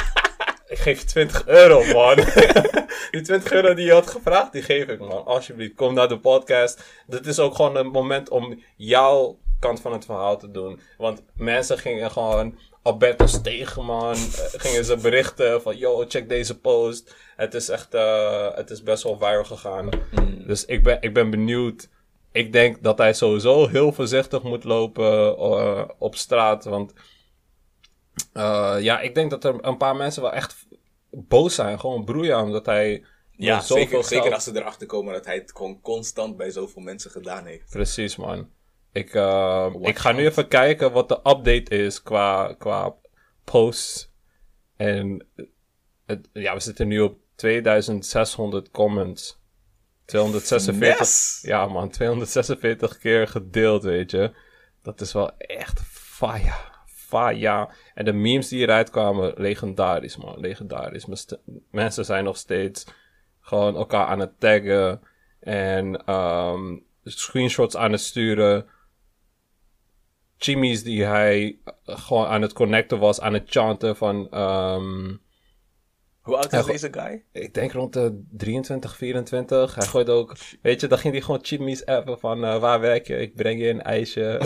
[0.74, 2.16] ik geef je 20 euro, man.
[3.12, 5.26] die 20 euro die je had gevraagd, die geef ik, man.
[5.26, 6.84] Alsjeblieft, kom naar de podcast.
[7.08, 10.80] Dit is ook gewoon een moment om jouw kant van het verhaal te doen.
[10.98, 12.58] Want mensen gingen gewoon...
[12.84, 14.20] Alberto Stegeman eh,
[14.52, 15.78] gingen ze berichten van...
[15.78, 17.16] Yo, check deze post.
[17.36, 17.94] Het is echt...
[17.94, 19.90] eh, het is best wel viral gegaan.
[20.48, 21.90] Dus ik ben, ik ben benieuwd
[22.32, 26.64] ik denk dat hij sowieso heel voorzichtig moet lopen eh, op straat.
[26.64, 26.94] Want
[28.34, 30.68] eh, ja, ik denk dat er een paar mensen wel echt
[31.10, 31.80] boos zijn.
[31.80, 35.52] Gewoon broeien omdat hij Ja, zoveel zeker, zeker als ze erachter komen dat hij het
[35.56, 37.70] gewoon constant bij zoveel mensen gedaan heeft.
[37.70, 38.50] Precies, man.
[38.92, 42.96] Ik, eh, ik ga nu even kijken wat de update is qua, qua
[43.44, 44.10] posts.
[44.76, 45.28] En
[46.06, 49.41] het, ja, we zitten nu op 2600 comments.
[50.12, 51.00] 246.
[51.00, 51.40] Yes!
[51.42, 54.32] Ja, man, 246 keer gedeeld, weet je.
[54.82, 56.70] Dat is wel echt fire.
[56.86, 57.70] Fire.
[57.94, 60.40] En de memes die eruit kwamen, legendarisch, man.
[60.40, 61.06] Legendarisch.
[61.72, 62.86] Mensen zijn nog steeds
[63.40, 65.02] gewoon elkaar aan het taggen.
[65.40, 68.66] En ehm, screenshots aan het sturen.
[70.38, 74.30] Chimmy's die hij eh, gewoon aan het connecten was, aan het chanten van...
[74.30, 75.16] ehm,
[76.22, 77.24] Hoe oud is deze guy?
[77.32, 79.76] Ik denk rond de 23, 24.
[79.76, 83.08] Hij gooit ook, weet je, dan ging hij gewoon chimneys appen van eh, waar werk
[83.08, 83.18] je?
[83.18, 84.40] Ik breng je een ijsje.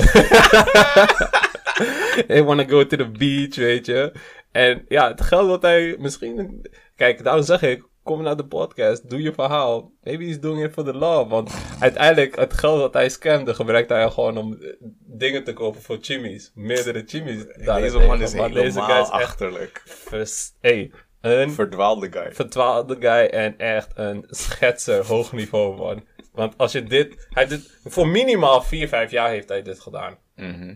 [2.35, 4.13] I wanna go to the beach, weet je.
[4.51, 6.65] En ja, het geld dat hij misschien...
[6.95, 9.91] Kijk, daarom zeg ik, kom naar de podcast, doe je verhaal.
[10.03, 11.29] Maybe he's doing it for the love.
[11.29, 15.81] Want uiteindelijk, het geld dat hij scamde, gebruikt hij gewoon om eh, dingen te kopen
[15.81, 16.51] voor chimmies.
[16.53, 17.45] Meerdere chimmies.
[17.45, 19.09] Deze man is Maar helemaal deze guy is echt...
[19.11, 19.81] achterlijk.
[19.85, 20.91] vers- Hey,
[21.25, 22.33] een Verdwaalde guy.
[22.33, 26.07] verdwaalde guy en echt een schetser hoog niveau, man.
[26.31, 27.27] Want als je dit...
[27.29, 30.17] Hij dit voor minimaal 4, 5 jaar heeft hij dit gedaan.
[30.35, 30.75] Mhm.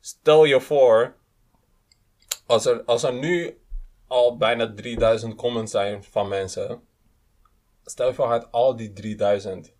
[0.00, 1.16] Stel je voor...
[2.46, 3.58] Als er, als er nu
[4.06, 6.82] al bijna 3000 comments zijn van mensen...
[7.84, 9.74] Stel je voor, hij had al die 3000.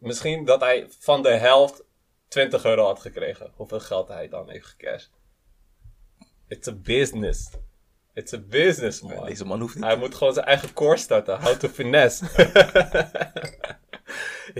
[0.00, 1.84] Misschien dat hij van de helft
[2.28, 3.52] 20 euro had gekregen.
[3.54, 5.10] Hoeveel geld hij dan heeft gecashed.
[6.48, 7.50] It's a business.
[8.16, 9.26] It's a business, man.
[9.26, 9.84] Deze man hoeft niet.
[9.84, 11.42] Hij moet gewoon zijn eigen core starten.
[11.42, 12.24] How to finesse.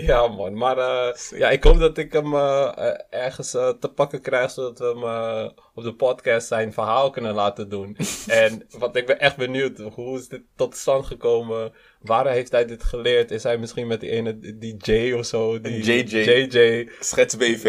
[0.09, 0.57] ja, man.
[0.57, 4.79] Maar eh, ja, ik hoop dat ik hem eh, eh, ergens te pakken krijg, zodat
[4.79, 7.97] we hem op de podcast zijn verhaal kunnen laten doen.
[8.27, 11.73] en wat ik ben echt benieuwd, hoe is dit tot stand gekomen?
[12.01, 13.31] Waar heeft hij dit geleerd?
[13.31, 15.61] Is hij misschien met die ene, die J of zo?
[15.61, 16.17] Die JJ.
[16.17, 16.89] JJ.
[16.99, 17.63] Schets BV.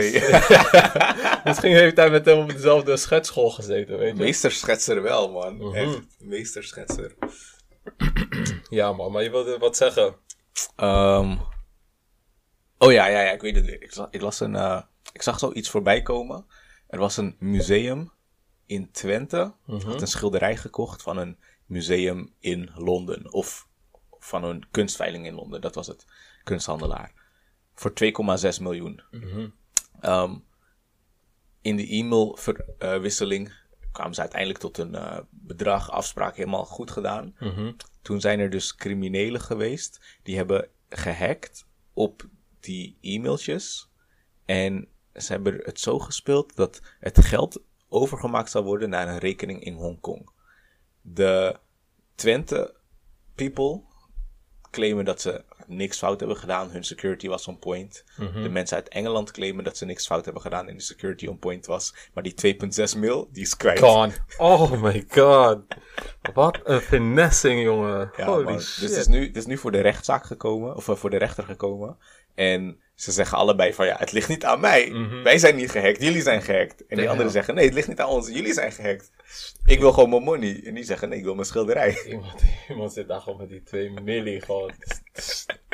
[1.44, 4.22] Misschien heeft hij met hem op dezelfde schetschool gezeten, weet je?
[4.22, 5.56] Meesterschetser wel, man.
[5.56, 5.74] Mhm.
[5.74, 6.00] Echt.
[6.18, 7.14] Meesterschetser.
[8.70, 9.12] Ja, man.
[9.12, 10.14] Maar je wilde wat zeggen.
[10.76, 11.36] Ehm,
[12.78, 13.66] oh ja, ja, ja, ik weet het.
[13.68, 14.56] Ik, zag, ik las een.
[14.56, 14.80] eh,
[15.12, 16.46] ik zag zoiets voorbij komen.
[16.88, 18.10] Er was een museum
[18.66, 19.54] in Twente.
[19.66, 23.32] Had een schilderij gekocht van een museum in Londen.
[23.32, 23.68] Of
[24.18, 25.60] van een kunstveiling in Londen.
[25.60, 26.06] Dat was het.
[26.44, 27.12] Kunsthandelaar.
[27.74, 29.02] Voor 2,6 miljoen.
[30.00, 30.36] Ehm,
[31.60, 33.52] in de e-mailverwisseling
[33.92, 37.34] kwamen ze uiteindelijk tot een eh, bedrag, afspraak helemaal goed gedaan.
[38.02, 42.28] Toen zijn er dus criminelen geweest die hebben gehackt op
[42.60, 43.90] die e-mailtjes.
[44.44, 49.64] En ze hebben het zo gespeeld dat het geld overgemaakt zou worden naar een rekening
[49.64, 50.30] in Hongkong.
[51.00, 51.56] De
[52.14, 52.74] Twente
[53.34, 53.82] people
[54.70, 56.70] claimen dat ze niks fout hebben gedaan.
[56.70, 58.04] Hun security was on point.
[58.16, 61.38] De mensen uit Engeland claimen dat ze niks fout hebben gedaan en de security on
[61.38, 61.94] point was.
[62.14, 62.56] Maar die
[62.94, 63.78] 2,6 mil, die is kwijt.
[63.78, 64.12] Gone.
[64.38, 65.60] Oh my god.
[66.34, 68.10] Wat een finessing, jongen.
[68.16, 68.60] Ja, Holy man.
[68.60, 68.80] shit.
[68.80, 71.16] Dus het is, nu, het is nu voor de rechtszaak gekomen, of eh, voor de
[71.16, 71.96] rechter gekomen.
[72.34, 74.92] En ze zeggen allebei van ja, het ligt niet aan mij.
[75.22, 76.86] Wij zijn niet gehackt, jullie zijn gehackt.
[76.86, 79.10] En die anderen zeggen nee, het ligt niet aan ons, jullie zijn gehackt.
[79.64, 80.62] Ik wil gewoon mijn money.
[80.64, 82.02] En die zeggen nee, ik wil mijn schilderij.
[82.06, 84.72] Iemand, iemand zit daar gewoon met die 2 milli gewoon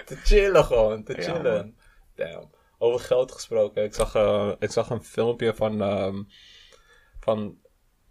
[0.04, 1.54] te chillen gewoon, te Ja, chillen.
[1.54, 1.74] man.
[2.14, 2.50] Damn.
[2.78, 3.84] Over geld gesproken.
[3.84, 6.22] Ik zag, eh, ik zag een filmpje van, ehm,
[7.20, 7.58] van,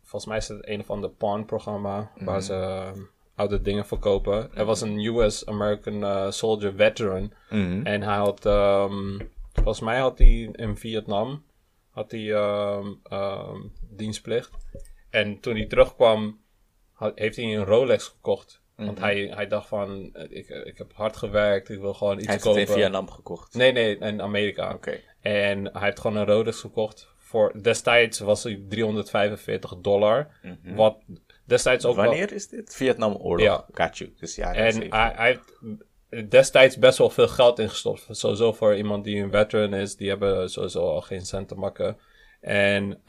[0.02, 3.00] volgens mij is het een of ander pawn-programma, waar ze ehm,
[3.36, 4.50] oude dingen verkopen.
[4.56, 7.34] Er was een US American eh, Soldier veteran.
[7.50, 7.82] Mhm.
[7.86, 9.20] En hij had, ehm,
[9.54, 11.44] volgens mij had hij in Vietnam,
[11.90, 13.58] had hij ehm, ehm,
[13.90, 14.52] dienstplicht.
[15.10, 16.40] En toen hij terugkwam,
[16.92, 18.62] had- heeft hij een Rolex gekocht.
[18.76, 22.26] Want hij, hij dacht van, eh, ik, ik heb hard gewerkt, ik wil gewoon iets
[22.26, 22.76] Hij heeft het kopen.
[22.76, 23.54] in Vietnam gekocht.
[23.56, 24.74] Nee, nee, in Amerika.
[24.74, 25.00] Oké.
[25.22, 27.12] En hij heeft gewoon een Rolex gekocht.
[27.18, 30.28] Voor, destijds was hij 345 dollar.
[30.64, 30.98] Wat
[31.46, 32.06] destijds ook wel...
[32.06, 32.76] Wanneer is dit?
[32.76, 33.46] Vietnam oorlog.
[33.46, 33.66] Ja.
[33.72, 34.14] Got you.
[34.20, 35.28] Dus ja, En hij, hij
[36.10, 38.06] heeft destijds best wel veel geld ingestopt.
[38.10, 39.96] Sowieso voor iemand die een veteran is.
[39.96, 41.98] Die hebben sowieso al geen cent te makken.
[42.42, 43.02] En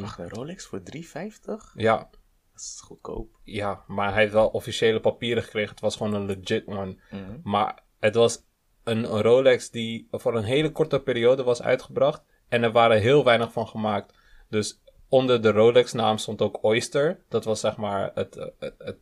[0.00, 1.72] Wacht, een Rolex voor 350?
[1.74, 3.28] ja, Dat is goedkoop.
[3.44, 5.70] ja, maar hij heeft wel officiële papieren gekregen.
[5.70, 6.96] Het was gewoon een legit one.
[7.10, 7.38] Mhm.
[7.42, 8.48] Maar het was
[8.84, 12.22] een Rolex die voor een hele korte periode was uitgebracht.
[12.48, 14.14] En er waren heel weinig van gemaakt.
[14.48, 17.24] Dus onder de Rolex-naam stond ook Oyster.
[17.28, 18.98] Dat was zeg maar het, eh, het, het,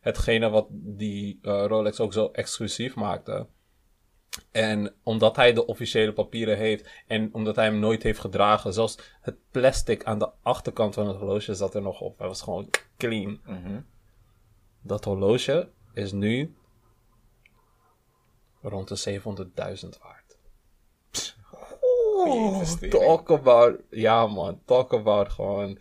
[0.00, 3.46] hetgene wat die eh, Rolex ook zo exclusief maakte.
[4.50, 8.98] En omdat hij de officiële papieren heeft en omdat hij hem nooit heeft gedragen, zelfs
[9.20, 12.18] het plastic aan de achterkant van het horloge zat er nog op.
[12.18, 13.40] Hij was gewoon clean.
[13.44, 13.80] Mhm.
[14.82, 16.56] Dat horloge is nu
[18.62, 20.25] rond de 700.000 waard.
[22.16, 25.78] Oh, talk about, ja man, talk about gewoon.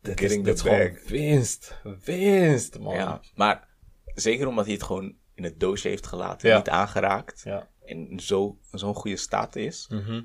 [0.00, 1.80] Dit is, Getting dit is gewoon winst.
[2.04, 2.94] Winst, man.
[2.94, 3.68] Ja, maar
[4.14, 6.56] zeker omdat hij het gewoon in het doosje heeft gelaten, Ja.
[6.56, 7.42] niet aangeraakt.
[7.44, 7.68] Ja.
[7.84, 9.86] En zo, zo'n goede staat is.
[9.88, 10.22] Mhm.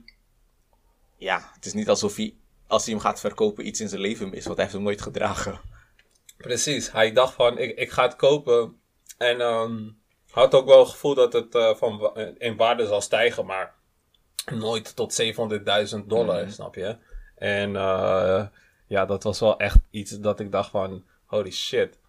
[1.18, 2.36] Ja, het is niet alsof hij,
[2.68, 5.02] als hij hem gaat verkopen, iets in zijn leven mist, want hij heeft hem nooit
[5.02, 5.60] gedragen.
[6.38, 6.92] Precies.
[6.92, 8.80] Hij dacht van, ik, ik ga het kopen.
[9.18, 9.90] En ehm
[10.30, 13.76] had ook wel het gevoel dat het eh, van, in waarde zal stijgen, maar
[14.52, 15.22] nooit tot
[16.02, 16.98] 700.000 dollar, snap je?
[17.36, 18.48] En eh,
[18.88, 22.00] ja, dat was wel echt iets dat ik dacht van, holy shit.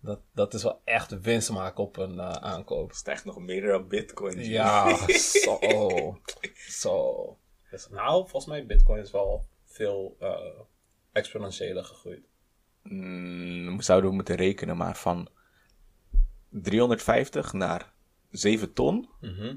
[0.00, 2.88] Dat, dat is wel echt winst maken op een eh, aankoop.
[2.88, 4.44] Dat stijgt nog meer dan bitcoin.
[4.44, 5.58] Ja, zo.
[6.82, 7.36] Zo.
[7.70, 10.60] Dus, nou, volgens mij Bitcoin is wel veel eh
[11.12, 12.24] exponentiëler gegroeid.
[12.82, 15.28] Mm, zouden we moeten rekenen, maar van
[16.48, 17.92] 350 naar
[18.30, 19.56] 7 ton, Mhm.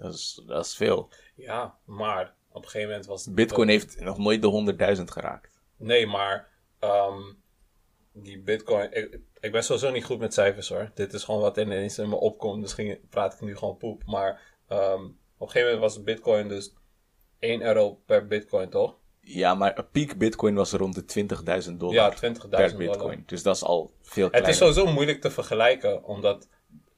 [0.00, 1.08] Dat is, dat is veel.
[1.34, 5.60] Ja, maar op een gegeven moment was het Bitcoin heeft nog nooit de 100.000 geraakt.
[5.76, 7.20] Nee, maar ehm,
[8.12, 8.92] die Bitcoin.
[8.92, 10.90] Ik, ik ben sowieso niet goed met cijfers hoor.
[10.94, 12.62] Dit is gewoon wat ineens in me opkomt.
[12.62, 14.02] Dus ging, praat ik nu gewoon poep.
[14.06, 16.74] Maar ehm, op een gegeven moment was Bitcoin dus
[17.38, 18.98] 1 euro per Bitcoin, toch?
[19.20, 21.26] Ja, maar een piek bitcoin was rond de
[21.70, 22.76] 20.000 dollar Ja, 20.000 per dollar.
[22.76, 23.22] bitcoin.
[23.26, 24.50] Dus dat is al veel Het kleiner.
[24.50, 26.48] is sowieso moeilijk te vergelijken, omdat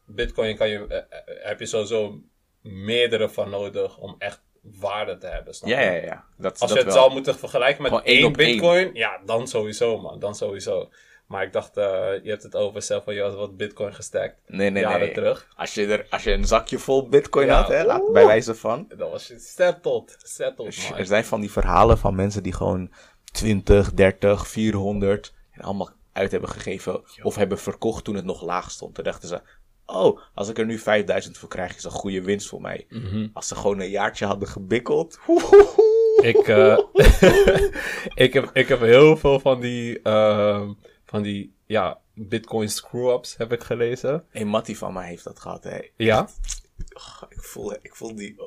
[0.07, 2.21] Bitcoin kan je, eh, eh, heb je sowieso
[2.63, 4.41] meerdere van nodig om echt
[4.81, 5.55] waarde te hebben.
[5.55, 5.87] Snap Ja, je?
[5.91, 6.25] ja, ja.
[6.37, 6.95] Dat, Als dat je het wel.
[7.03, 8.51] zou moeten vergelijken met één één op één.
[8.51, 10.19] bitcoin, ja, dan sowieso, man.
[10.19, 10.89] Dan sowieso.
[11.27, 11.85] Maar ik dacht, eh,
[12.23, 14.37] je hebt het over zelf van je had wat bitcoin gestakt.
[14.47, 15.13] Nee, nee, jaren nee.
[15.13, 15.49] terug.
[15.57, 18.55] Als je, er, als je een zakje vol bitcoin Ja, had, hè, laat, bij wijze
[18.55, 18.87] van.
[18.97, 20.17] Dan was je settled.
[20.19, 20.99] Settled, man.
[20.99, 22.93] Er zijn van die verhalen van mensen die gewoon
[23.33, 27.03] 20, 30, 400 en allemaal uit hebben gegeven.
[27.23, 28.95] Of hebben verkocht toen het nog laag stond.
[28.95, 29.41] Toen dachten ze,
[29.87, 32.87] oh, als ik er nu 5000 voor krijg, is dat goede winst voor mij.
[32.89, 33.29] Mhm.
[33.33, 35.19] Als ze gewoon een jaartje hadden gebikkeld.
[36.23, 36.79] Ik, eh,
[38.25, 40.73] ik, heb, ik heb heel veel van die, ehm,
[41.05, 44.25] van die ja, bitcoin screw-ups heb ik gelezen.
[44.33, 45.81] Een mattie van mij heeft dat gehad, hè.
[45.97, 46.29] Ja?
[46.93, 48.41] Oh, ik, voel, ik voel die...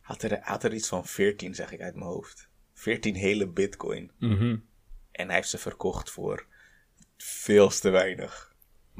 [0.00, 2.48] Had er, had er iets van 14, zeg ik uit mijn hoofd.
[2.74, 4.10] 14 hele bitcoin.
[4.18, 4.56] Mhm.
[5.12, 6.46] En hij heeft ze verkocht voor
[7.16, 8.51] veel te weinig.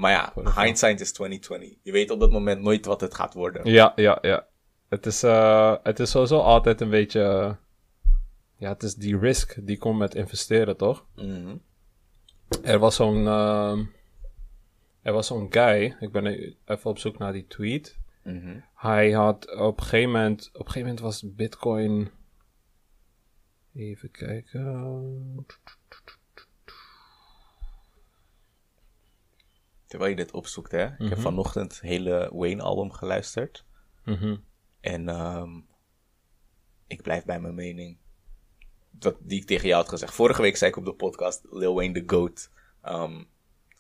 [0.03, 1.79] Maar ja, hindsight is 2020.
[1.83, 3.71] Je weet op dat moment nooit wat het gaat worden.
[3.71, 4.47] Ja, ja, ja.
[4.89, 7.57] Het is, eh, het is sowieso altijd een beetje...
[8.57, 11.07] ja, het is die risk die komt met investeren, toch?
[11.15, 11.57] Mhm.
[12.63, 13.27] Er was zo'n...
[13.27, 13.85] ehm,
[15.03, 16.27] er was zo'n guy, ik ben
[16.65, 17.99] even op zoek naar die tweet.
[18.25, 18.59] Mhm.
[18.75, 20.49] Hij had op een gegeven moment...
[20.53, 22.11] Op een gegeven moment was bitcoin...
[23.75, 25.47] Even kijken...
[29.93, 30.85] Terwijl je dit opzoekt, hè.
[30.85, 31.21] Ik heb Mhm.
[31.21, 33.65] vanochtend het hele Wayne-album geluisterd.
[34.05, 34.37] Mhm.
[34.81, 35.61] En ehm,
[36.87, 37.99] ik blijf bij mijn mening.
[38.91, 40.15] Dat, die ik tegen jou had gezegd.
[40.15, 42.51] Vorige week zei ik op de podcast, Lil Wayne the GOAT.
[42.83, 43.25] Ehm,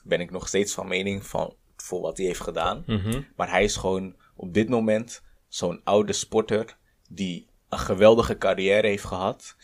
[0.05, 2.83] ben ik nog steeds van mening van, voor wat hij heeft gedaan.
[2.87, 3.22] Mhm.
[3.37, 6.77] Maar hij is gewoon op dit moment zo'n oude sporter
[7.09, 9.57] die een geweldige carrière heeft gehad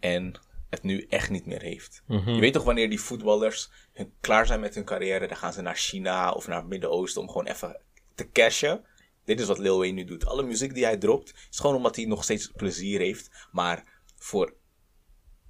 [0.00, 0.34] en
[0.70, 2.02] het nu echt niet meer heeft.
[2.06, 2.30] Mhm.
[2.30, 5.60] Je weet toch wanneer die voetballers hun- klaar zijn met hun carrière, dan gaan ze
[5.62, 7.80] naar China of naar het Midden-Oosten om gewoon even
[8.14, 8.84] te cashen.
[9.24, 10.26] Dit is wat Lil Wayne nu doet.
[10.26, 13.46] Alle muziek die hij dropt, is gewoon omdat hij nog steeds plezier heeft.
[13.52, 14.54] Maar voor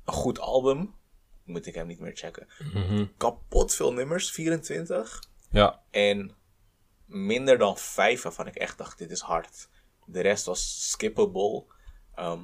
[0.04, 0.94] een goed album
[1.44, 2.48] moet ik hem niet meer checken.
[2.72, 3.06] Mhm.
[3.16, 5.22] Kapot veel nummers, 24.
[5.50, 5.82] Ja.
[5.90, 6.34] En
[7.06, 9.68] minder dan vijf waarvan ik echt dacht, dit is hard.
[10.04, 11.64] De rest was skippable.
[12.14, 12.42] Ehm,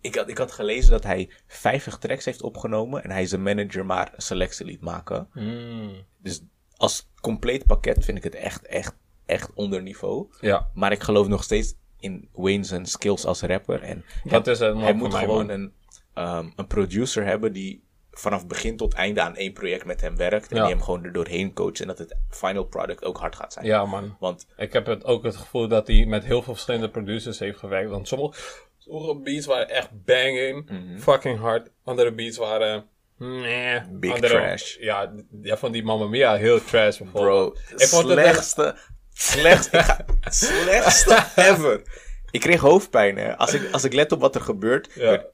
[0.00, 3.86] ik, had, ik had gelezen dat hij 50 tracks heeft opgenomen en hij zijn manager
[3.86, 5.28] maar een selectie liet maken.
[5.32, 5.92] Mm.
[6.18, 6.42] Dus
[6.76, 8.94] als compleet pakket vind ik het echt, echt,
[9.26, 10.26] echt onder niveau.
[10.40, 10.70] Ja.
[10.74, 13.82] Maar ik geloof nog steeds in Wayne zijn skills als rapper.
[13.82, 15.50] En Dat hij, is man, hij moet gewoon man.
[15.54, 15.72] een,
[16.14, 20.50] ehm, een producer hebben die vanaf begin tot einde aan één project met hem werkt.
[20.50, 20.62] En Ja.
[20.62, 21.80] die hem gewoon er doorheen coacht.
[21.80, 23.66] En dat het final product ook hard gaat zijn.
[23.66, 24.16] Ja, man.
[24.20, 27.58] Want Ik heb het ook het gevoel dat hij met heel veel verschillende producers heeft
[27.58, 27.90] gewerkt.
[27.90, 28.40] Want sommige,
[28.88, 30.70] sommige beats waren echt banging,
[31.00, 31.68] fucking hard.
[31.84, 32.88] Andere beats waren...
[33.18, 33.80] Nee.
[33.90, 34.76] Big Andere- trash.
[34.80, 37.60] Ja, ja, van die Mamma Mia heel trash bro, bijvoorbeeld.
[37.76, 38.44] ik vond het echt...
[38.44, 38.76] slechtste,
[39.12, 41.82] slechtste, ga- slechtste ever.
[42.30, 43.36] Ik kreeg hoofdpijn hè.
[43.36, 44.88] Als ik, als ik let op wat er gebeurt.
[44.94, 45.24] Ja.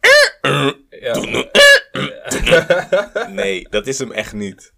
[0.90, 1.14] ja.
[3.28, 4.72] Nee, dat is hem echt niet.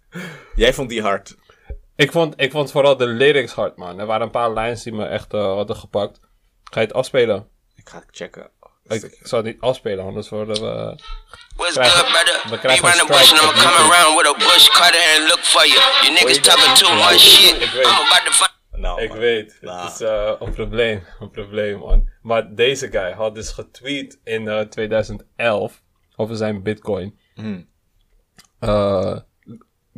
[0.55, 1.35] Jij vond die hard.
[1.95, 3.99] Ik, vond, ik vond vooral de lyrics hard, man.
[3.99, 6.19] Er waren een paar lines die me echt eh, hadden gepakt.
[6.63, 7.47] Ga je het afspelen?
[7.75, 8.49] Ik ga het checken.
[8.87, 10.99] Ik, ik zou het niet afspelen, anders worden we...
[11.55, 12.49] What's Krijg- good, brother?
[12.49, 15.39] we krijgen run een bush and I'ma come around with a bush cutter and look
[15.39, 15.79] for you.
[16.01, 17.61] You niggas talking too much shit.
[17.61, 17.85] Ik weet.
[17.85, 18.55] I'm about to find.
[18.71, 19.17] Nou, Ik man.
[19.19, 19.83] weet, Nou.
[19.83, 22.09] het is eh, een probleem, een probleem man.
[22.21, 25.81] Maar deze guy had dus getweet in eh, 2011
[26.15, 27.19] over zijn bitcoin.
[27.35, 27.69] Hmm.
[28.59, 29.17] Eh,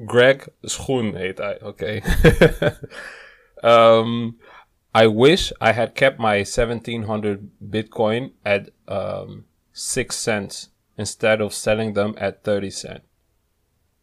[0.06, 2.02] Greg Schoen heet hij, oké.
[3.62, 4.38] um,
[4.94, 11.94] I wish I had kept my 1700 bitcoin at um, 6 cents instead of selling
[11.94, 13.04] them at 30 cent.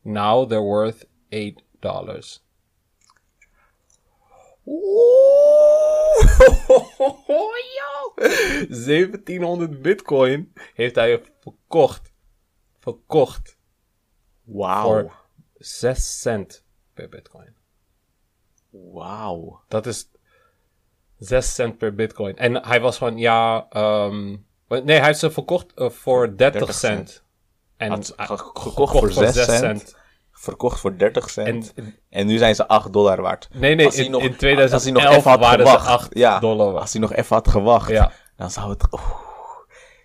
[0.05, 2.41] Now they're worth 8 dollars.
[8.69, 12.13] 1700 bitcoin heeft hij verkocht.
[12.79, 13.59] Verkocht
[14.45, 14.83] Wauw.
[14.83, 15.13] voor
[15.55, 16.65] 6 cent
[16.95, 17.55] per bitcoin.
[18.71, 19.61] Wauw.
[19.69, 20.09] Dat is
[21.19, 22.37] 6 cent per bitcoin.
[22.37, 23.67] En hij was van, ja...
[23.71, 24.27] ehm,
[24.69, 27.09] nee, hij heeft ze verkocht eh, voor 30, 30 cent.
[27.09, 27.25] cent.
[27.77, 29.97] En Had hij- gekocht voor 6 cent.
[30.33, 31.73] Verkocht voor 30 cent.
[31.75, 33.49] En, En, nu zijn ze 8 dollar waard.
[33.53, 35.85] nee, nee, Als hij in, nog- in 2011 als hij nog even had waren gewacht.
[35.85, 36.81] ze 8 Ja, dollar waard.
[36.81, 38.13] Als hij nog even had gewacht, Ja.
[38.37, 38.85] dan zou het...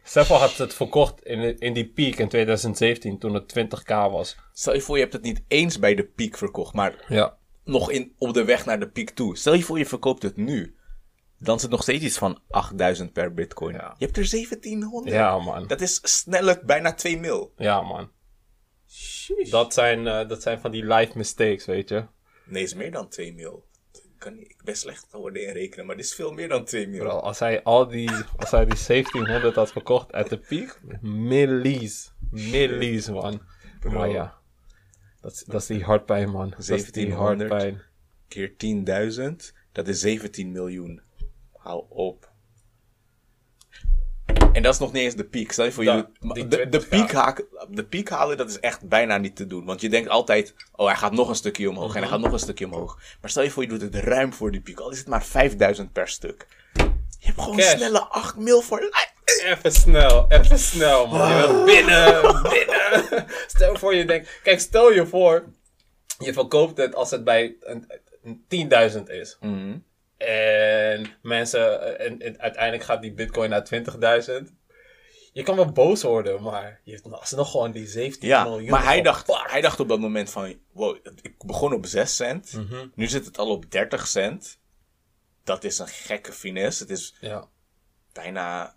[0.04, 4.38] Sevel had het verkocht in, in die piek in 2017, toen het 20k was.
[4.54, 7.38] Stel je voor, je hebt het niet eens bij de piek verkocht, maar Ja.
[7.64, 9.38] nog in, op de weg naar de piek toe.
[9.38, 10.76] Stel je voor, je verkoopt het nu.
[11.44, 13.74] Dan is het nog steeds iets van 8000 per bitcoin.
[13.76, 13.96] Ja.
[13.98, 15.16] Je hebt er 1700.
[15.16, 15.68] Ja, man.
[15.68, 17.54] Dat is sneller bijna 2 mil.
[17.58, 18.12] Ja, man.
[19.50, 22.06] Dat zijn, eh, dat zijn van die life mistakes, weet je.
[22.46, 23.66] Nee, is meer dan 2 mil.
[23.94, 26.66] Ik, kan niet, ik ben slecht geworden in rekenen, maar dit is veel meer dan
[26.66, 27.00] 2 mil.
[27.04, 32.14] Bro, als hij al die, als hij die 1700 had verkocht uit de piek, millies.
[32.32, 33.42] Millies, man.
[33.80, 33.92] Bro.
[33.92, 34.38] Maar ja,
[35.22, 36.50] dat, is- dat is die hartpijn, man.
[36.50, 37.50] Dat is die 1700.
[37.50, 37.82] hartpijn.
[38.28, 41.02] Keer 10.000, dat is 17 miljoen.
[41.64, 42.30] Hou op.
[44.54, 45.52] En dat is nog niet eens de piek.
[45.52, 48.88] Stel je voor, je de, de, 20 piek haak, de piek halen, dat is echt
[48.88, 49.66] bijna niet te doen.
[49.66, 52.12] Want je denkt altijd, oh hij gaat nog een stukje omhoog en hij Mhm.
[52.12, 53.00] gaat nog een stukje omhoog.
[53.22, 54.80] Maar stel je voor, je doet het ruim voor die piek.
[54.80, 56.48] Al is het maar 5000 per stuk.
[57.20, 57.76] Je hebt gewoon Cash.
[57.76, 58.90] snelle 8 mil voor
[59.44, 61.30] Even snel, even snel, man.
[61.30, 63.26] Je wilt binnen, binnen.
[63.48, 65.46] Stel voor je denkt, kijk, stel je voor,
[66.18, 67.92] je verkoopt het als het bij een,
[68.24, 68.46] een
[68.98, 69.38] 10.000 is.
[69.40, 69.78] Mhm.
[70.26, 74.52] En mensen, en, en uiteindelijk gaat die bitcoin naar 20.000.
[75.34, 78.70] Je kan wel boos worden, maar je hebt alsnog gewoon die 17 Ja, miljoen.
[78.70, 82.54] maar hij dacht, hij dacht op dat moment van, wow, ik begon op 6 cent.
[82.54, 82.88] Mhm.
[82.96, 84.60] Nu zit het al op 30 cent.
[85.44, 86.84] Dat is een gekke finesse.
[86.84, 87.48] Het is Ja,
[88.14, 88.76] bijna,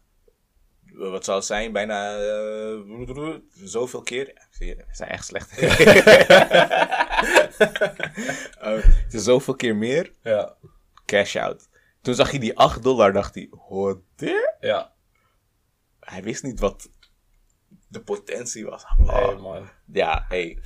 [0.92, 1.72] wat zou het zijn?
[1.72, 3.34] Bijna eh,
[3.64, 4.32] zoveel keer.
[4.90, 5.58] Zijn echt slecht.
[5.58, 5.78] Eh,
[9.04, 10.12] het is zoveel keer meer.
[10.22, 10.56] ja,
[11.04, 11.68] Cash out.
[12.02, 13.48] Toen zag hij die 8 dollar, dacht hij,
[14.16, 14.54] the?
[14.60, 14.92] ja.
[16.00, 16.88] Hij wist niet wat
[17.88, 18.84] de potentie was.
[18.96, 19.68] Nee, Oh, man.
[19.92, 20.58] ja, hey.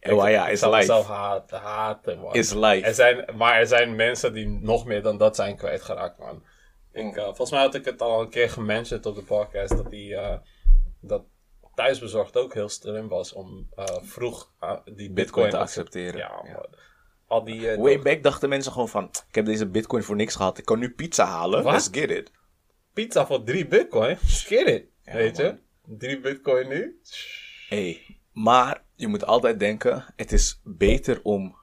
[0.00, 0.76] Oh ja, is life.
[0.76, 2.34] mezelf haten, haten, man.
[2.34, 2.86] Is life.
[2.86, 6.42] Er zijn, maar er zijn mensen die nog meer dan dat zijn kwijtgeraakt, man.
[6.92, 9.90] Ik, eh, volgens mij had ik het al een keer gementiond op de podcast dat
[9.90, 10.38] die eh,
[11.00, 11.24] dat
[11.74, 14.52] thuisbezorgd ook heel slim was om eh, vroeg
[14.84, 16.18] die bitcoin, Bitcoin te accept- accepteren.
[16.18, 16.66] Ja, Ja.
[17.26, 20.34] Al die eh, Way back dachten mensen gewoon van, ik heb deze bitcoin voor niks
[20.34, 20.58] gehad.
[20.58, 21.62] Ik kan nu pizza halen.
[21.62, 21.72] Wat?
[21.72, 22.30] Let's get it.
[22.92, 25.58] pizza voor drie bitcoin, get it, Ja, weet je?
[25.84, 27.00] Drie bitcoin nu?
[27.68, 31.56] Hey, maar je moet altijd denken, het is beter om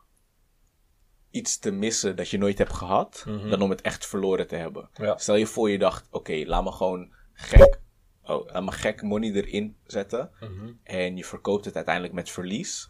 [1.31, 4.89] iets te missen dat je nooit hebt gehad, dan om het echt verloren te hebben.
[4.93, 5.03] Mhm.
[5.03, 5.17] Ja.
[5.17, 7.79] Stel je voor je dacht, oké, laat me gewoon gek,
[8.23, 10.71] oh, laat me gek money erin zetten Mhm.
[10.83, 12.89] en je verkoopt het uiteindelijk met verlies.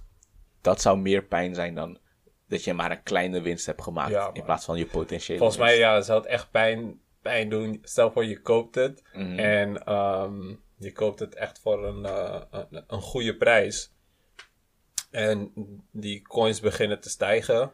[0.62, 1.98] Dat zou meer pijn zijn dan
[2.54, 5.60] dat je maar een kleine winst hebt gemaakt Ja, in plaats van je potentiële Volgens
[5.60, 7.80] mij ja, zou het echt pijn, pijn doen.
[7.82, 9.40] Stel voor je koopt het Mhm.
[9.40, 13.92] en ehm, je koopt het echt voor een, eh, een, een goede prijs.
[15.12, 15.52] En
[15.92, 17.72] die coins beginnen te stijgen.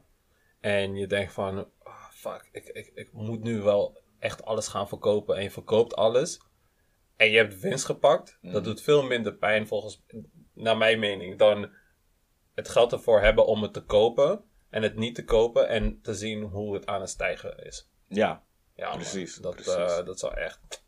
[0.59, 4.88] En je denkt van, ah, fuck, ik, ik, ik moet nu wel echt alles gaan
[4.88, 5.36] verkopen.
[5.36, 6.39] En je verkoopt alles.
[7.15, 8.38] En je hebt winst gepakt.
[8.41, 8.53] Mhm.
[8.53, 10.05] Dat doet veel minder pijn volgens,
[10.53, 11.69] naar mijn mening, dan
[12.55, 14.43] het geld ervoor hebben om het te kopen.
[14.70, 17.89] En het niet te kopen en te zien hoe het aan het stijgen is.
[18.07, 18.43] Ja,
[18.76, 19.41] Ja, Precies, man.
[19.41, 19.74] Dat, precies.
[19.97, 20.84] eh, dat zou echt.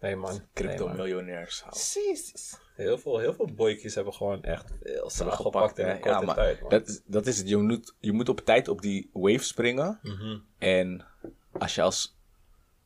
[0.00, 0.40] Nee, man.
[0.54, 1.62] Crypto-miljonairs.
[1.62, 1.74] hou.
[2.06, 2.58] Jezus.
[2.74, 6.20] Heel veel, heel veel boykies hebben gewoon echt veel slag gepakt in een korte ja,
[6.24, 6.70] maar tijd, man.
[6.70, 7.48] Dat, is- dat is het.
[7.48, 9.98] Je moet, je moet op tijd op die wave springen.
[10.02, 10.38] Mhm.
[10.58, 11.06] En
[11.52, 12.16] als je als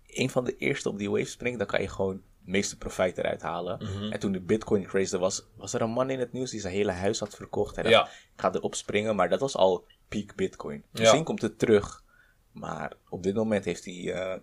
[0.06, 3.42] een van de eerste op die wave springt, dan kan je gewoon meeste profijt eruit
[3.42, 3.78] halen.
[3.82, 4.12] Mhm.
[4.12, 6.60] En toen de Bitcoin craze er was, was er een man in het nieuws die
[6.60, 7.74] zijn hele huis had verkocht.
[7.76, 10.84] Hij dacht, ik ga erop springen, maar dat was al peak Bitcoin.
[10.92, 12.04] Misschien komt het terug,
[12.52, 14.40] maar op dit moment heeft hij eh,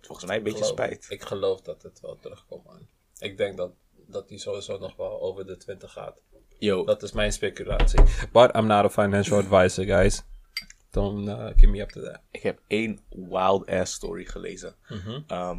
[0.00, 1.06] volgens mij een beetje Geloof- spijt.
[1.08, 2.86] Ik geloof dat het wel terugkomt, man.
[3.18, 3.72] Ik denk dat,
[4.06, 6.20] dat die sowieso nog wel over de 20 gaat.
[6.58, 8.00] Yo, Dat is mijn speculatie.
[8.32, 10.22] But I'm not a financial advisor, guys.
[10.90, 12.20] Don't uh, give me up to that.
[12.30, 14.74] ik heb één wild ass story gelezen.
[14.88, 15.20] Mhm.
[15.26, 15.58] Ehm,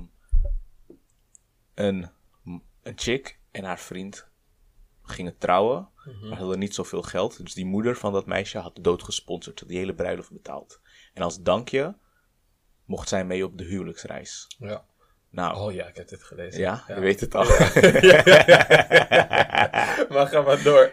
[1.75, 2.09] een,
[2.83, 4.27] een chick en haar vriend
[5.03, 6.27] gingen trouwen, Mhm.
[6.27, 7.43] maar hadden niet zoveel geld.
[7.43, 10.79] Dus die moeder van dat meisje had de dood gesponsord, die hele bruiloft betaald.
[11.13, 11.97] En als dankje
[12.85, 14.45] mocht zij mee op de huwelijksreis.
[14.57, 14.85] Ja.
[15.29, 16.59] Nou, Oh ja, ik heb dit gelezen.
[16.59, 17.43] ja, je weet het al.
[20.09, 20.91] maar ga maar door.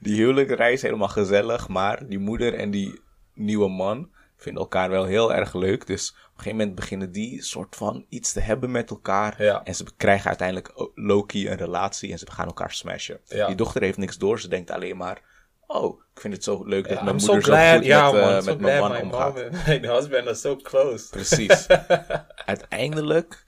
[0.00, 3.00] die huwelijksreis helemaal gezellig, maar die moeder en die
[3.34, 4.10] nieuwe man
[4.42, 5.86] vinden elkaar wel heel erg leuk.
[5.86, 9.42] Dus op een gegeven moment beginnen die soort van iets te hebben met elkaar.
[9.42, 9.62] Ja.
[9.64, 13.20] En ze krijgen uiteindelijk o- low-key een relatie en ze gaan elkaar smashen.
[13.24, 13.46] Ja.
[13.46, 15.22] Die dochter heeft niks door, ze denkt alleen maar...
[15.66, 18.20] oh, ik vind het zo leuk dat mijn so moeder zo glad, goed ja met,
[18.20, 19.34] eh, man, met so mijn man my omgaat.
[19.34, 21.08] mom and my husband are so close.
[21.08, 21.66] Precies.
[22.46, 23.46] Uiteindelijk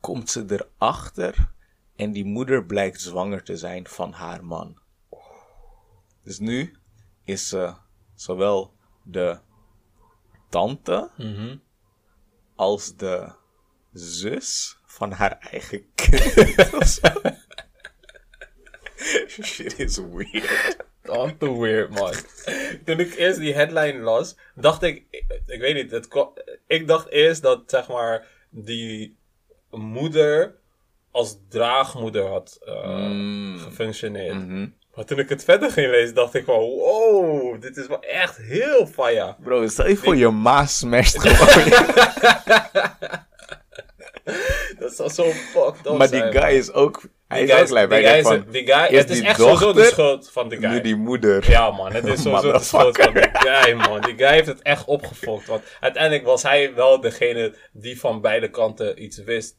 [0.00, 0.44] komt ze
[0.76, 1.50] erachter
[1.96, 4.78] en die moeder blijkt zwanger te zijn van haar man.
[6.22, 6.76] Dus nu
[7.24, 7.72] is ze
[8.14, 9.38] zowel de
[10.48, 11.10] tante
[12.54, 13.32] als de
[13.92, 17.00] zus van haar eigen kind.
[19.42, 20.76] Shit is weird.
[21.38, 22.14] Too weird, man.
[22.84, 25.04] Toen ik eerst die headline las, dacht ik,
[25.46, 26.08] ik, weet niet, het,
[26.66, 29.16] ik dacht eerst dat, zeg maar, die
[29.70, 30.56] moeder
[31.10, 34.70] als draagmoeder had eh, gefunctioneerd.
[34.98, 38.36] Maar toen ik het verder ging lezen, dacht ik van, wow, dit is wel echt
[38.36, 39.36] heel faya.
[39.42, 41.70] Bro, stel je voor je ma smasht gewoon.
[44.78, 46.50] Dat zou zo fucked up maar die zijn, guy man.
[46.50, 47.02] is ook...
[47.28, 47.90] Hij Die is ook lijp.
[47.90, 50.56] die guy van, die guy, is het is die echt sowieso de schuld van de
[50.56, 50.70] guy.
[50.70, 51.50] Nu die moeder.
[51.50, 54.00] Ja, man, het is sowieso de schuld van die guy, man.
[54.00, 55.46] Die guy heeft het echt opgefokt.
[55.46, 59.56] Want uiteindelijk was hij wel degene die van beide kanten iets wist.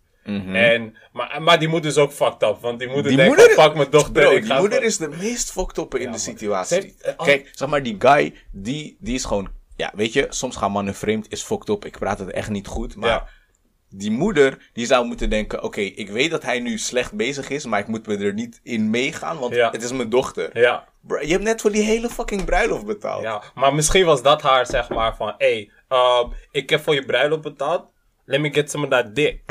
[0.56, 2.58] En, maar, maar die moeder is ook fucked up.
[2.62, 3.16] Want die moeder Mhm.
[3.16, 4.12] Die denkt moeder- fuck mijn dochter.
[4.12, 6.96] Bro, ik die ga moeder is de meest fucked up in de situatie.
[7.02, 9.50] Eh, Kijk, zeg maar, die guy, die, die is gewoon...
[9.76, 11.86] Ja, weet je, soms gaan mannen vreemd, is fucked up.
[11.86, 13.10] Ik praat het echt niet goed, maar...
[13.10, 13.28] Ja.
[13.92, 15.64] Die moeder, die zou moeten denken...
[15.64, 18.60] Oké, ik weet dat hij nu slecht bezig is, maar ik moet me er niet
[18.64, 19.72] in meegaan, want Ja.
[19.72, 20.60] het is mijn dochter.
[20.60, 23.22] Ja, Bro, je hebt net voor die hele fucking bruiloft betaald.
[23.24, 25.34] ja, maar misschien was dat haar, zeg maar, van...
[25.38, 27.86] Hé, hey, ik heb voor je bruiloft betaald.
[28.30, 29.42] Let me get some of that dick.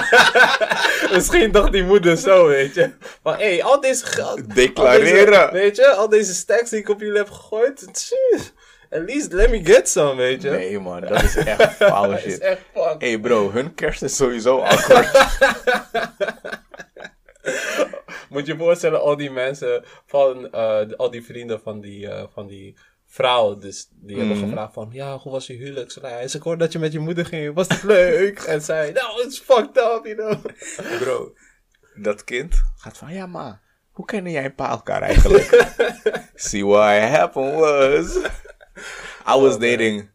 [1.14, 2.90] Misschien dacht die moeder zo, weet je.
[3.22, 4.54] Van, hé, hey, al deze geld...
[4.54, 5.26] Declareren.
[5.30, 7.76] deze- weet je, al deze stacks die ik op jullie heb gegooid.
[7.92, 8.52] tjus,
[8.90, 10.50] At least let me get some, weet je.
[10.50, 12.38] Nee man, dat is echt foul Dat is shit.
[12.40, 12.94] echt fuck.
[12.98, 15.10] Hey bro, hun kerst is sowieso awkward.
[18.28, 22.22] Moet je je voorstellen, al die mensen van, eh, al die vrienden van die, eh,
[22.34, 22.76] van die
[23.06, 26.34] vrouw, dus die hebben gevraagd van, ja, hoe was je huwelijksreis?
[26.34, 28.38] Ik hoorde dat je met je moeder ging, was het leuk?
[28.38, 30.44] en zij, nou, it's fucked up, you know.
[31.00, 31.34] Bro,
[31.94, 35.74] dat kind gaat van, ja ma, hoe kennen jij en pa elkaar eigenlijk?
[36.34, 38.16] See what happened was,
[39.26, 40.10] I was dating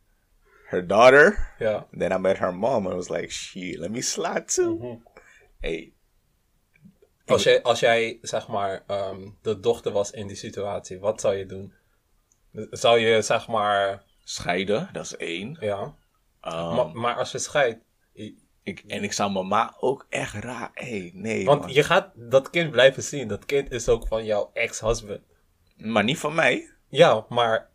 [0.66, 4.02] her daughter, Ja, then I met her mom and I was like, shit, let me
[4.02, 5.02] slide too.
[5.60, 5.94] Hey,
[7.26, 11.36] als jij, als jij, zeg maar, ehm, de dochter was in die situatie, wat zou
[11.36, 11.74] je doen?
[12.70, 15.58] Zou je, zeg maar, scheiden, dat is één.
[15.60, 15.96] ja,
[16.48, 17.80] Um, maar, maar als je scheidt,
[18.64, 21.74] ik, en ik zou mama ook echt raar, hey, nee want man.
[21.74, 25.22] je gaat dat kind blijven zien, dat kind is ook van jouw ex-husband.
[25.76, 26.70] Maar niet van mij.
[26.90, 27.70] Ja, maar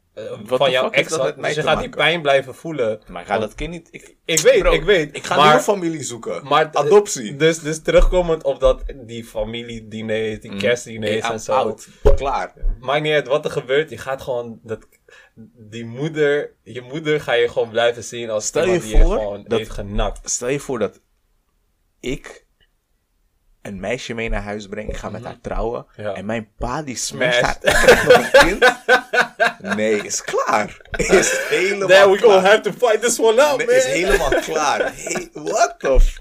[0.45, 3.01] van the jouw ex, je te gaat die pijn blijven voelen.
[3.09, 3.89] Maar ik ga dat kind niet...
[3.91, 5.17] Ik, Ik weet, Bro, ik weet.
[5.17, 6.47] Ik ga maar, nieuwe familie zoeken.
[6.47, 7.37] maar Adoptie.
[7.37, 11.53] Dus, dus terugkomend op dat, die familiediners, die kerstdiners Hey, en zo.
[11.53, 11.89] out.
[12.17, 12.53] Klaar.
[12.81, 14.87] Maakt niet uit wat er gebeurt, je gaat gewoon, dat,
[15.59, 19.45] die moeder, je moeder ga je gewoon blijven zien als Stel je die je gewoon
[19.47, 20.31] dat- heeft genakt.
[20.31, 21.01] Stel je voor dat
[22.01, 22.45] ik
[23.63, 24.89] een meisje mee naar huis breng.
[24.89, 25.87] Ik ga met haar trouwen.
[25.97, 26.13] Ja.
[26.15, 27.41] En mijn pa die smasht Smash.
[27.41, 27.57] haar.
[27.63, 28.65] Ik krijg nog een kind.
[29.61, 30.81] Nee, is klaar.
[30.97, 32.41] Is helemaal Then we klaar.
[32.45, 33.75] have to fight this one out, Nee, man.
[33.77, 34.93] is helemaal klaar.
[34.97, 36.21] Hey, what the f...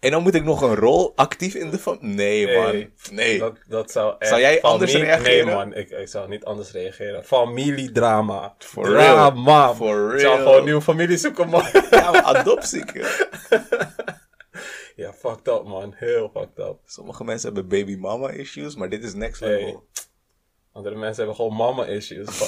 [0.00, 2.14] En dan moet ik nog een rol actief in de familie.
[2.14, 2.90] Nee, Nee, man.
[3.10, 3.38] Nee.
[3.38, 4.28] Dat, dat zou echt...
[4.28, 5.46] Zou jij anders reageren?
[5.46, 5.74] Nee, man.
[5.74, 7.24] Ik, ik zou niet anders reageren.
[7.24, 8.54] Familiedrama.
[8.58, 9.64] For Drama.
[9.64, 9.74] real.
[9.74, 10.36] For Ik zou real.
[10.36, 11.64] gewoon een nieuwe familie zoeken, man.
[11.90, 12.84] Ja, maar adoptie.
[14.96, 15.92] ja, fucked up, man.
[15.96, 16.76] Heel fucked up.
[16.86, 19.56] Sommige mensen hebben baby mama issues, maar dit is next level.
[19.66, 19.76] Hey.
[20.72, 22.28] Andere mensen hebben gewoon mama-issues.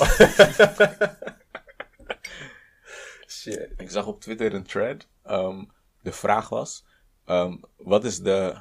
[3.28, 3.68] Shit.
[3.76, 5.06] Ik zag op Twitter een thread.
[5.24, 5.64] ehm,
[6.02, 6.84] de vraag was:
[7.26, 8.56] ehm, wat is de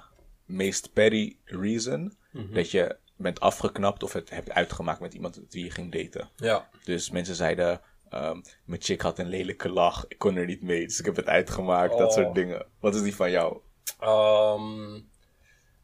[0.45, 2.53] meest petty reason Mhm.
[2.53, 6.30] dat je bent afgeknapt of het hebt uitgemaakt met iemand met wie je ging daten?
[6.36, 6.70] Ja.
[6.84, 10.86] Dus mensen zeiden: ehm, mijn chick had een lelijke lach, ik kon er niet mee,
[10.86, 12.14] dus ik heb het uitgemaakt, dat Oh.
[12.14, 12.66] soort dingen.
[12.80, 13.57] Wat is die van jou?
[13.99, 14.99] Ehm,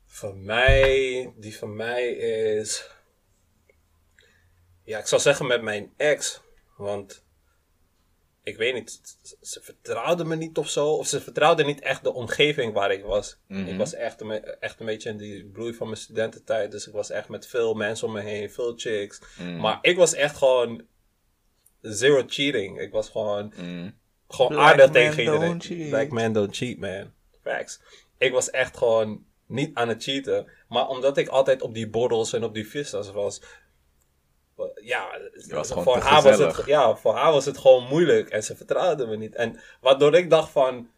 [0.06, 2.90] voor mij, die van mij is.
[4.86, 6.42] Ja, ik zou zeggen met mijn ex.
[6.78, 7.24] Want
[8.44, 9.00] ik weet niet,
[9.42, 10.88] ze- vertrouwde me niet of zo.
[10.88, 13.38] Of ze vertrouwde niet echt de omgeving waar ik was.
[13.68, 16.72] Ik was echt een, echt een beetje in die bloei van mijn studententijd.
[16.72, 19.20] Dus ik was echt met veel mensen om me heen, veel chicks.
[19.60, 20.86] Maar ik was echt gewoon
[21.82, 22.80] zero cheating.
[22.80, 23.54] Ik was gewoon
[24.28, 25.40] gewoon Black aardig tegen iedereen.
[25.50, 25.90] don't cheat.
[25.90, 27.12] Black man don't cheat, man.
[27.44, 27.80] Facts.
[28.18, 30.52] Ik was echt gewoon niet aan het cheaten.
[30.68, 33.42] Maar omdat ik altijd op die borrels en op die vistas was.
[34.82, 38.30] Ja, was voor, haar was het, ja, voor haar was het gewoon moeilijk.
[38.30, 39.36] En ze vertrouwde me niet.
[39.36, 40.90] En waardoor ik dacht van...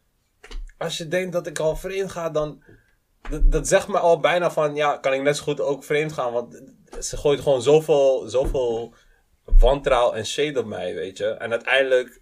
[0.77, 2.63] Als je denkt dat ik al vreemd ga, dan...
[3.29, 4.75] Dat, dat zegt me al bijna van...
[4.75, 6.33] Ja, kan ik net zo goed ook vreemd gaan.
[6.33, 6.61] Want
[6.99, 8.93] ze gooit gewoon zoveel, zoveel
[9.59, 11.27] wantrouwen en shade op mij, weet je.
[11.27, 12.21] En uiteindelijk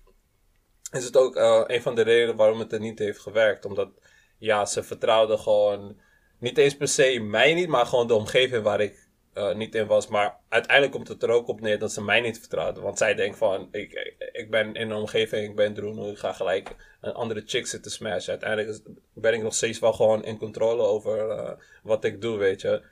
[0.92, 3.66] is het ook eh, een van de redenen waarom het er niet heeft gewerkt.
[3.66, 3.90] Omdat,
[4.38, 6.00] ja, ze vertrouwde gewoon
[6.40, 9.05] niet eens per se mij niet, maar gewoon de omgeving waar ik
[9.36, 10.08] eh, niet in was.
[10.08, 12.82] Maar uiteindelijk komt het er ook op neer dat ze mij niet vertrouwde.
[12.82, 16.34] Want zij denkt van, ik, ik ben in een omgeving, ik ben Droen, ik ga
[16.34, 18.30] gelijk een andere chick zitten smashen.
[18.30, 18.82] Uiteindelijk
[19.14, 21.52] ben ik nog steeds wel gewoon in controle over eh,
[21.84, 22.84] wat ik doe, weet je.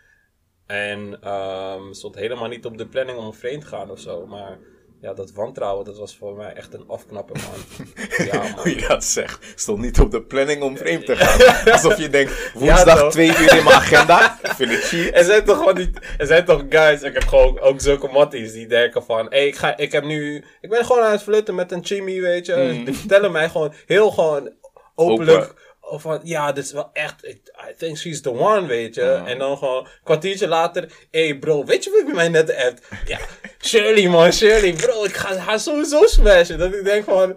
[0.65, 4.27] En ehm stond helemaal niet op de planning om vreemd te gaan of zo.
[4.27, 4.59] Maar
[5.03, 7.85] ja, dat wantrouwen, dat was voor mij echt een afknapper, man.
[8.31, 8.51] ja, man.
[8.51, 9.53] Hoe je dat zegt.
[9.55, 11.55] Stond niet op de planning om vreemd te gaan.
[11.73, 13.11] Alsof je denkt, woensdag toch?
[13.11, 14.39] twee uur in mijn agenda.
[14.43, 15.13] Ik vind het cheap.
[15.23, 18.51] Er zijn toch gewoon niet, er zijn toch guys, ik heb gewoon ook zulke matties
[18.51, 21.55] die denken van, hey, ik, ga, ik heb nu, ik ben gewoon aan het flirten
[21.55, 22.81] met een chimmy, weet je.
[22.85, 24.51] Die vertellen mij gewoon heel gewoon
[24.95, 25.55] openlijk Open.
[25.83, 27.27] Of van, ja, dit is wel echt,
[27.69, 29.21] I think she's the one, weet je.
[29.25, 32.87] En dan gewoon een kwartiertje later, hey bro, weet je wie bij mij net appt?
[33.05, 33.19] Ja,
[33.59, 36.57] Shirley man, Shirley, bro, ik ga haar sowieso smashen.
[36.57, 37.35] Dat ik denk van,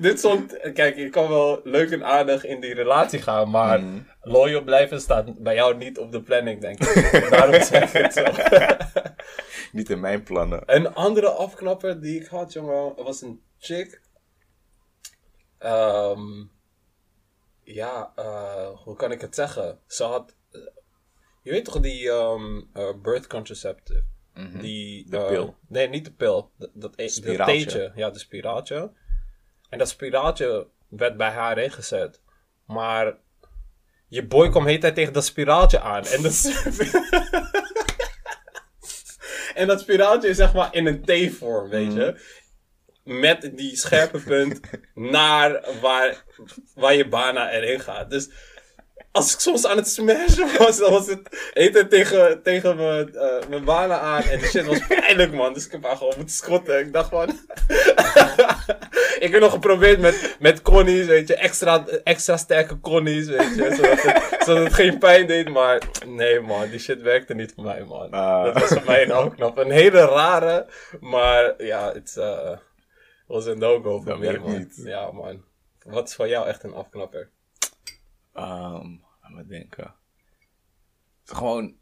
[0.00, 3.80] dit stond, kijk, je kan wel leuk en aardig in die relatie gaan, maar
[4.20, 7.30] loyal blijven staat bij jou niet op de planning, denk ik.
[7.30, 8.24] Daarom zeg ik het zo.
[9.72, 10.62] Niet in mijn plannen.
[10.66, 14.00] Een andere afknapper die ik had, jongen, was een chick.
[15.58, 16.44] Ehm,
[17.74, 19.78] ja, eh, hoe kan ik het zeggen?
[19.86, 20.60] Ze had, eh,
[21.42, 24.04] je weet toch die ehm, eh, birth contraceptive?
[24.60, 25.10] Die, Mhm.
[25.10, 25.56] De eh, pil.
[25.68, 26.50] Nee, niet de pil.
[26.56, 27.92] Dat, dat, e- dat theetje.
[27.94, 28.92] Ja, de spiraaltje.
[29.68, 32.22] En dat spiraaltje werd bij haar ingezet.
[32.66, 33.16] Maar
[34.08, 36.04] je boy kwam de hele tijd tegen dat spiraaltje aan.
[36.04, 36.44] En dat,
[39.54, 42.20] en dat spiraaltje is zeg maar in een T-vorm, weet je.
[43.08, 44.60] Met die scherpe punt
[44.94, 46.24] naar waar,
[46.74, 48.10] waar je bijna erin gaat.
[48.10, 48.28] Dus
[49.12, 53.48] als ik soms aan het smashen was, dan was het eten tegen, tegen mijn, eh,
[53.48, 54.22] mijn banen aan.
[54.22, 55.52] En die shit was pijnlijk, man.
[55.52, 56.78] Dus ik heb haar gewoon moeten schotten.
[56.78, 57.28] Ik dacht van...
[59.24, 61.34] ik heb nog geprobeerd met, met connies, weet je.
[61.34, 63.74] Extra, extra sterke connies, weet je.
[63.74, 65.48] Zodat het, zodat het geen pijn deed.
[65.48, 66.70] Maar nee, man.
[66.70, 68.10] Die shit werkte niet voor mij, man.
[68.10, 68.44] Ah.
[68.44, 69.58] Dat was voor mij een afknap.
[69.58, 70.66] Een hele rare.
[71.00, 72.50] Maar ja, het eh,
[73.28, 74.58] was een no-go voor mij, man.
[74.58, 74.76] niet.
[74.84, 75.44] Ja, man.
[75.84, 77.30] Wat is voor jou echt een afknapper?
[78.32, 79.84] Ehm laat me denken.
[79.84, 81.76] Het is Gewoon.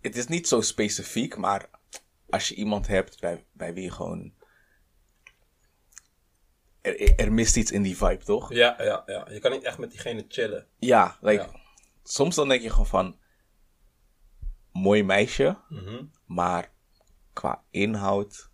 [0.00, 1.70] Het is niet zo specifiek, maar
[2.28, 4.32] als je iemand hebt bij, bij wie je gewoon.
[6.80, 8.52] Er, er mist iets in die vibe, toch?
[8.52, 9.26] Ja, ja, ja.
[9.30, 10.66] Je kan niet echt met diegene chillen.
[10.78, 11.60] Ja, like, Ja.
[12.02, 13.18] soms dan denk je gewoon van.
[14.72, 16.04] Mooi meisje, Mhm.
[16.26, 16.72] maar
[17.32, 18.50] qua inhoud.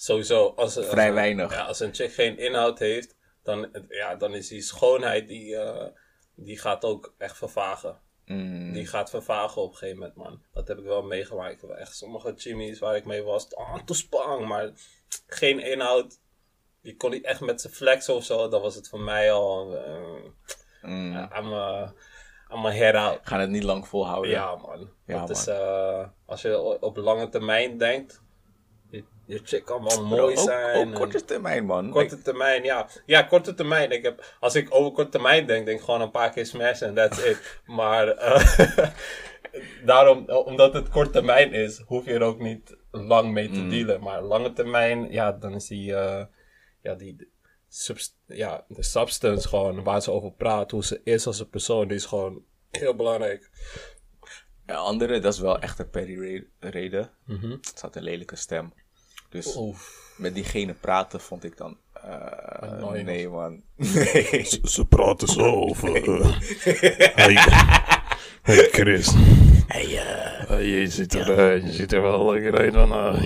[0.00, 0.52] Sowieso.
[0.56, 1.52] Als, als Vrij weinig.
[1.52, 5.86] Ja, als een chick geen inhoud heeft, dan, ja, dan is die schoonheid, die, eh,
[6.34, 8.00] die gaat ook echt vervagen.
[8.24, 10.42] mm, Die gaat vervagen op een gegeven moment, man.
[10.52, 11.62] Dat heb ik wel meegemaakt.
[11.62, 14.70] Echt sommige chimmies waar ik mee was, oh, te spang, maar
[15.26, 16.18] geen inhoud.
[16.82, 18.48] Die kon niet echt met zijn flexen of zo.
[18.48, 20.30] Dan was het voor mij al, uh,
[20.82, 21.94] mm, I'm a,
[22.52, 23.20] I'm a head out.
[23.22, 24.30] gaan het niet lang volhouden.
[24.30, 24.90] Ja, man.
[25.06, 28.22] Ja, dat is, eh, als je op lange termijn denkt,
[29.30, 30.76] je, wel Bro, mooi ook, zijn.
[30.76, 31.90] ook en- korte termijn, man.
[31.90, 32.88] Korte termijn, ja.
[33.06, 33.90] Ja, korte termijn.
[33.90, 36.88] Ik heb, als ik over korte termijn denk, denk ik gewoon een paar keer smashen
[36.88, 37.60] en that's it.
[37.66, 38.88] Maar eh,
[39.84, 44.00] daarom, omdat het korte termijn is, hoef je er ook niet lang mee te dealen.
[44.00, 46.24] Maar lange termijn, ja, dan is die, eh,
[46.82, 47.28] ja, die
[47.68, 51.88] subst- ja, de substance gewoon waar ze over praat, hoe ze is als een persoon,
[51.88, 53.50] die is gewoon heel belangrijk.
[54.66, 57.10] Ja, andere, dat is wel echt een Perry-reden.
[57.26, 57.50] Mhm.
[57.50, 58.72] Het had een lelijke stem.
[59.30, 60.12] Dus Oef.
[60.16, 61.76] met diegene praten vond ik dan...
[61.92, 63.06] eh, Annoying.
[63.06, 63.62] nee, man.
[63.94, 64.46] Nee.
[64.62, 65.94] Ze praten zo over.
[65.96, 66.30] eh,
[67.14, 67.34] hey,
[68.42, 69.12] hey Chris.
[69.66, 69.86] Hey,
[70.48, 73.16] Hey, je, ziet er, je ziet er wel lekker uit van.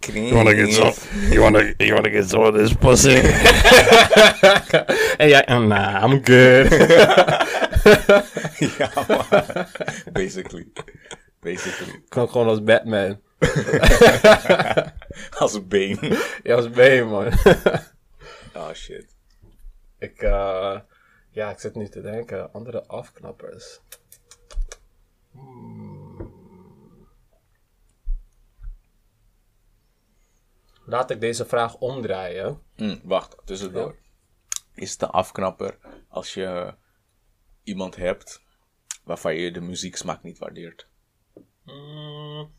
[0.00, 0.14] Chris.
[0.28, 0.92] you wanna get some?
[1.28, 3.20] You wanna, you wanna get some of this pussy?
[5.18, 6.70] Jij, uh, nah, I'm good.
[8.78, 9.66] ja, man.
[10.12, 10.66] Basically.
[11.40, 11.92] Basically.
[11.94, 13.20] Ik kan gewoon als Batman.
[15.38, 15.98] Als been.
[16.42, 17.32] Ja, als B, man.
[18.54, 19.16] Oh, shit.
[19.98, 20.80] ik, eh,
[21.30, 22.52] ja, ik zit nu te denken.
[22.52, 23.80] Andere afknappers.
[25.30, 25.88] Hmm.
[30.84, 32.62] Laat ik deze vraag omdraaien.
[32.74, 33.96] Hm, wacht, tussendoor.
[34.74, 35.78] Is het een afknapper
[36.08, 36.74] als je
[37.62, 38.42] iemand hebt
[39.04, 40.88] waarvan je de muzieksmaak niet waardeert?
[41.64, 42.52] Mm,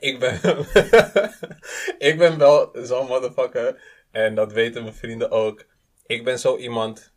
[0.00, 0.40] ik ben.
[2.08, 3.82] ik ben wel zo'n motherfucker.
[4.10, 5.64] En dat weten mijn vrienden ook.
[6.06, 7.12] Ik ben zo iemand.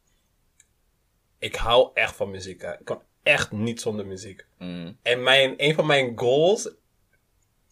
[1.40, 2.62] Ik hou echt van muziek.
[2.62, 2.72] Hè.
[2.74, 4.46] Ik kan echt niet zonder muziek.
[4.58, 4.98] Mm.
[5.02, 6.70] En mijn, een van mijn goals,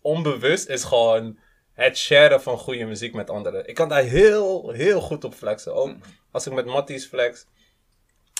[0.01, 1.39] onbewust, is gewoon
[1.73, 3.67] het sharen van goede muziek met anderen.
[3.67, 5.73] Ik kan daar heel, heel goed op flexen.
[5.73, 5.95] Ook
[6.31, 7.45] als ik met Matties flex,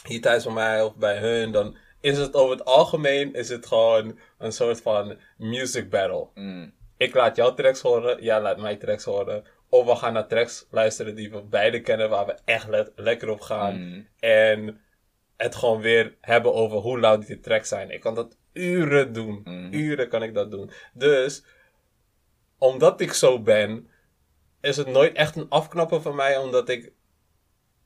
[0.08, 3.66] hier thuis bij mij of bij hun, dan is het over het algemeen is het
[3.66, 6.28] gewoon een soort van music battle.
[6.34, 6.74] Mm.
[6.98, 9.44] Ik laat jouw tracks horen, jij laat mijn tracks horen.
[9.70, 13.30] Of we gaan naar tracks luisteren die we beide kennen, waar we echt le- lekker
[13.30, 13.76] op gaan.
[13.76, 14.08] Mm.
[14.20, 14.82] En
[15.38, 17.90] het gewoon weer hebben over hoe loud die tracks zijn.
[17.92, 19.42] Ik kan dat uren doen.
[19.44, 19.74] Mm.
[19.74, 20.72] Uren kan ik dat doen.
[20.94, 21.44] Dus,
[22.58, 23.90] omdat ik zo ben,
[24.62, 26.92] is het nooit echt een afknappen van mij, omdat ik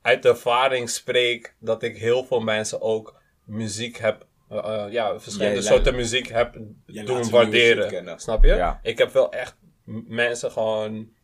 [0.02, 5.60] uit ervaring spreek dat ik heel veel mensen ook muziek heb, eh, eh, ja, verschillende
[5.60, 8.20] Jij soorten muziek heb doen waarderen.
[8.20, 8.54] Snap je?
[8.54, 8.80] Ja.
[8.82, 9.56] Ik heb wel echt
[10.06, 11.16] mensen gewoon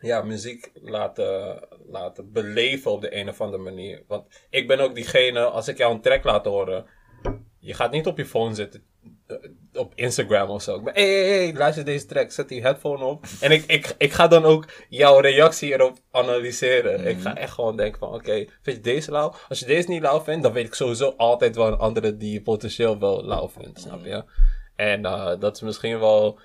[0.00, 4.02] ja, muziek laten, laten beleven op de een of andere manier.
[4.06, 6.86] Want ik ben ook diegene, als ik jou een track laat horen,
[7.58, 8.84] je gaat niet op je phone zitten.
[9.40, 10.76] Eh, Op Instagram of zo.
[10.76, 13.24] Ik ben, hey, hey, hey, luister deze track, zet die headphone op.
[13.40, 17.06] En ik, ik, ik ga dan ook jouw reactie erop analyseren.
[17.06, 19.34] Ik ga echt gewoon denken van, oké, vind je deze lauw?
[19.48, 22.32] Als je deze niet lauw vindt, dan weet ik sowieso altijd wel een andere die
[22.32, 24.24] je potentieel wel lauw vindt, snap je?
[24.76, 26.38] En eh, dat is misschien wel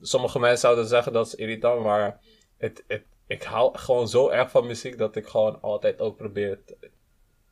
[0.00, 2.20] sommige mensen zouden zeggen dat is irritant, maar
[2.56, 6.64] het, het, ik hou gewoon zo erg van muziek dat ik gewoon altijd ook probeer
[6.64, 6.90] te,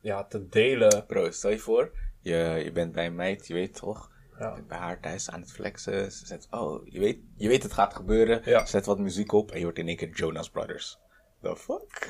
[0.01, 1.05] ja, te delen.
[1.05, 1.91] Bro, stel je voor,
[2.21, 4.11] je, je bent bij een meid, je weet toch?
[4.39, 4.47] Ja.
[4.47, 6.11] Je bent bij haar thuis aan het flexen.
[6.11, 8.41] Ze zet, oh, je weet, je weet het gaat gebeuren.
[8.45, 8.65] Ja.
[8.65, 10.97] Zet wat muziek op en je hoort in één keer Jonas Brothers.
[11.41, 12.07] The fuck?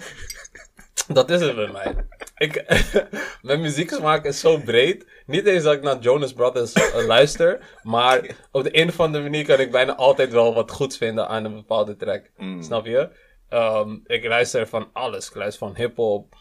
[1.08, 2.06] Dat is het bij mij.
[2.38, 2.66] Ik,
[3.42, 5.06] mijn muzieksmaak is zo breed.
[5.26, 9.24] Niet eens dat ik naar Jonas Brothers eh, luister, maar op de een of andere
[9.24, 12.32] manier kan ik bijna altijd wel wat goeds vinden aan een bepaalde track.
[12.60, 13.10] Snap je?
[13.50, 15.28] Ehm, ik luister van alles.
[15.28, 16.36] Ik luister van hip-hop,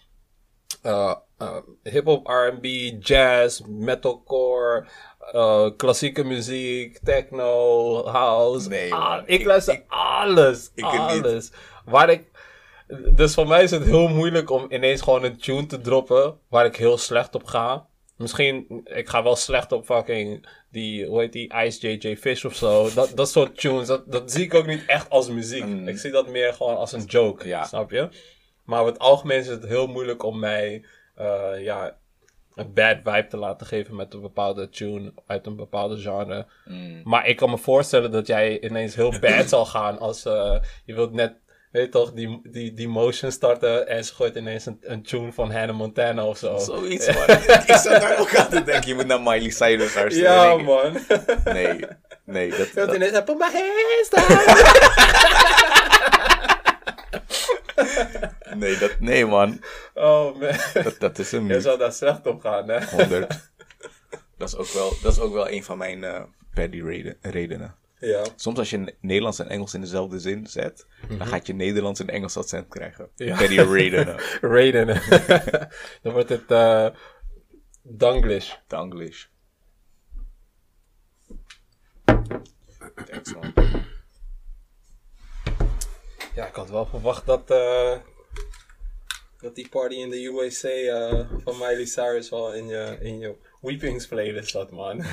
[0.82, 2.64] eh, eh, hip-hop, RB,
[3.00, 4.86] jazz, metalcore,
[5.32, 8.68] eh, klassieke muziek, techno, house.
[8.68, 9.18] Nee, man.
[9.26, 10.70] ik Ik- luister ik- alles.
[10.74, 11.50] ik alles.
[11.84, 12.24] Waar ik.
[13.14, 16.64] Dus voor mij is het heel moeilijk om ineens gewoon een tune te droppen waar
[16.66, 17.86] ik heel slecht op ga.
[18.16, 22.54] Misschien, ik ga wel slecht op fucking die, hoe heet die, Ice JJ Fish of
[22.54, 22.88] zo.
[22.94, 25.64] Dat, dat soort tunes, dat, dat zie ik ook niet echt als muziek.
[25.64, 25.88] Mm.
[25.88, 27.64] Ik zie dat meer gewoon als een joke, Ja.
[27.64, 28.08] snap je?
[28.64, 30.84] Maar over het algemeen is het heel moeilijk om mij,
[31.16, 31.96] eh, ja,
[32.54, 36.46] een bad vibe te laten geven met een bepaalde tune uit een bepaalde genre.
[36.64, 37.00] Mm.
[37.04, 40.94] Maar ik kan me voorstellen dat jij ineens heel bad zal gaan als eh, je
[40.94, 41.34] wilt net,
[41.72, 45.50] weet toch, die, die, die motion starten en ze gooit ineens een, een tune van
[45.50, 46.58] Hannah Montana of zo.
[46.58, 47.30] Zoiets, man.
[47.66, 50.32] ik zat daar ook aan te denken, je moet naar Miley Cyrus luisteren.
[50.32, 50.98] Ja, man.
[51.44, 51.84] Nee,
[52.24, 54.34] nee, dat, Je wilt dat, ineens, put my hands down.
[58.58, 59.60] nee, dat, nee, man.
[59.94, 60.52] Oh man.
[60.72, 62.84] Dat, dat is hem Je zou daar slecht op gaan, hè?
[62.84, 63.34] 100.
[64.38, 66.22] Dat is ook wel, dat is ook wel een van mijn eh
[66.54, 67.74] paddy reden, redenen.
[67.98, 68.24] Ja.
[68.36, 72.08] Soms als je Nederlands en Engels in dezelfde zin zet, dan gaat je Nederlands en
[72.08, 73.08] Engels accent krijgen.
[73.16, 73.28] Mhm.
[73.28, 73.36] Ja.
[73.36, 74.16] Paddy redenen.
[74.52, 74.86] Raiden.
[76.02, 76.88] Dan wordt het eh
[77.82, 78.54] Danglish.
[78.66, 79.26] Danglish.
[83.34, 83.52] Man.
[86.34, 87.96] Ja, ik had wel verwacht dat, eh,
[89.46, 93.36] dat die party in de USA eh, van Miley Cyrus wel in je, in je
[93.60, 94.96] Weepings playlist zat, man.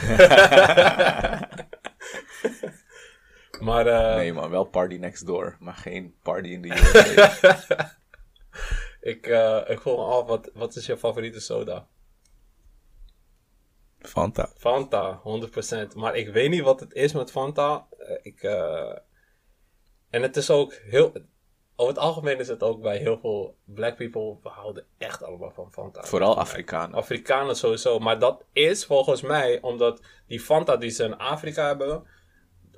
[3.68, 7.98] maar eh, Nee, man, wel Party Next Door, maar geen Party in de USA.
[9.12, 11.88] ik, eh, ik vroeg me af, wat, wat is je favoriete soda?
[14.00, 14.50] Fanta.
[14.58, 15.22] Fanta,
[15.92, 15.96] 100%.
[15.96, 17.88] Maar ik weet niet wat het is met Fanta.
[17.98, 18.98] Eh, ik, eh,
[20.10, 21.14] En het is ook heel...
[21.76, 24.38] Over het algemeen is het ook bij heel veel black people...
[24.44, 26.04] We houden echt allemaal van Fanta.
[26.04, 26.96] Vooral Afrikanen.
[26.96, 28.00] Afrikanen sowieso.
[28.00, 32.04] Maar dat is volgens mij omdat die Fanta die ze in Afrika hebben.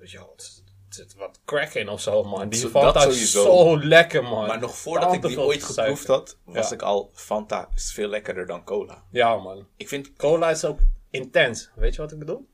[0.02, 2.50] Ja, het zit wat crack in of zo, man.
[2.50, 4.48] Die Fanta is zo lekker, man.
[4.48, 6.76] Maar nog voordat ik die ooit geproefd had, was Ja.
[6.76, 9.04] ik al Fanta is veel lekkerder dan cola.
[9.12, 9.68] Ja, man.
[9.78, 10.80] Ik vind, Cola is ook
[11.10, 11.70] intens.
[11.76, 12.48] Weet je wat ik bedoel?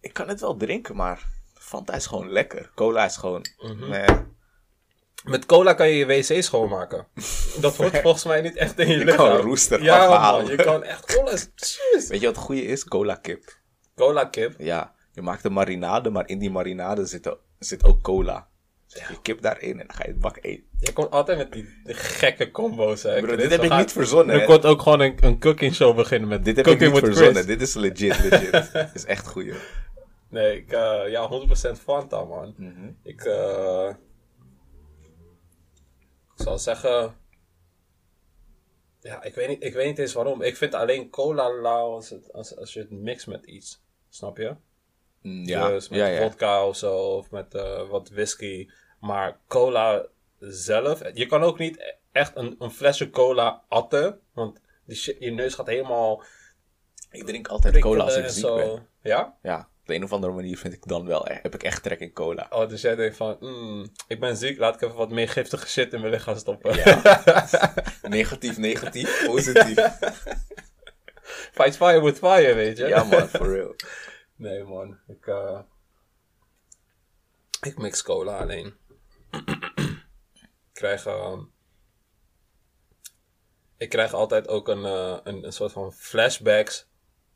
[0.00, 2.70] ik kan het wel drinken, maar Fanta is gewoon lekker.
[2.74, 3.88] Cola is gewoon, Mhm.
[3.88, 4.06] nee.
[5.24, 7.06] Met cola kan je je wc schoonmaken.
[7.60, 9.16] Dat wordt volgens mij niet echt in je lichaam.
[9.16, 10.42] kan roest eraf Ja, halen.
[10.42, 10.50] man.
[10.56, 11.30] Je kan echt cola.
[11.54, 12.08] Jeez.
[12.08, 12.84] Weet je wat het goede is?
[12.84, 13.58] Cola kip.
[13.94, 14.54] Cola kip.
[14.58, 18.48] Ja, je maakt een marinade, maar in die marinade zit, er- zit ook cola.
[18.86, 20.64] Zet je kip daarin en dan ga je het bak eten.
[20.78, 23.20] Je komt altijd met die, die gekke combo's, hè.
[23.20, 24.46] Bro, dit heb ik niet verzonnen, Er hè.
[24.46, 27.32] komt ook gewoon een, een cooking show beginnen met Dit heb ik niet verzonnen.
[27.34, 27.46] Chris.
[27.46, 28.52] Dit is legit, legit.
[28.72, 29.52] Dit is echt goeie.
[30.28, 32.54] Nee, ik, eh, ja, 100% Fanta, man.
[32.56, 32.90] Mhm.
[33.02, 33.88] Ik, eh
[36.36, 37.16] ik zal zeggen...
[39.00, 40.42] Ja, ik weet, niet, ik weet niet eens waarom.
[40.42, 43.82] Ik vind alleen cola lauw als, het, als, als je het mixt met iets.
[44.08, 44.54] Snap je?
[45.22, 46.22] Mm, Ja, Dus met ja, ja.
[46.22, 48.68] vodka of zo, of met eh, wat whisky.
[49.00, 50.06] Maar cola
[50.38, 54.20] zelf, je kan ook niet echt een, een flesje cola atten.
[54.32, 56.22] Want die shit, je neus gaat helemaal
[57.10, 58.88] Ik drink altijd cola als ik ziek ben.
[59.02, 59.36] Ja?
[59.42, 61.82] Ja, op de een of andere manier vind ik dan wel, e- heb ik echt
[61.82, 62.46] trek in cola.
[62.50, 65.68] Oh, dus jij denkt van, mm, ik ben ziek, laat ik even wat meer giftige
[65.68, 66.76] shit in mijn lichaam stoppen.
[68.08, 69.78] Negatief, negatief, positief.
[71.52, 72.86] Fight fire with fire, weet je?
[72.86, 73.74] Ja man, for real.
[74.36, 75.60] Nee man, ik, eh,
[77.60, 78.74] ik mix cola alleen.
[79.30, 81.40] ik krijg, ehm,
[83.76, 86.88] ik krijg altijd ook een, eh, een, een soort van flashbacks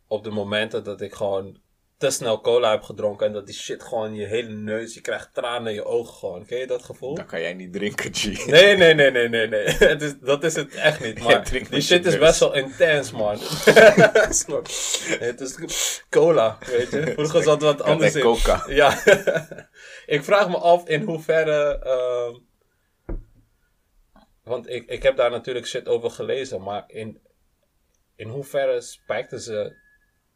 [0.06, 1.60] op de momenten dat ik gewoon
[2.00, 5.34] te snel cola heb gedronken en dat die shit gewoon je hele neus, je krijgt
[5.34, 6.46] tranen in je ogen gewoon.
[6.46, 7.14] Ken je dat gevoel?
[7.14, 8.46] Dan kan jij niet drinken, G.
[8.46, 9.64] Nee, nee, nee, nee, nee, nee.
[9.92, 11.20] Het is, dat is het echt niet.
[11.24, 13.38] Maar drinkt die shit is best wel intens, man.
[15.28, 17.12] Het is cola, weet je.
[17.12, 18.22] Vroeger zat wat anders in.
[18.22, 18.64] coca.
[18.68, 19.02] Ja.
[20.06, 21.78] ik vraag me af in hoeverre...
[21.78, 22.38] ehm,
[24.44, 26.62] want ik, ik heb daar natuurlijk shit over gelezen.
[26.62, 27.20] Maar in,
[28.16, 29.76] in hoeverre spijkten ze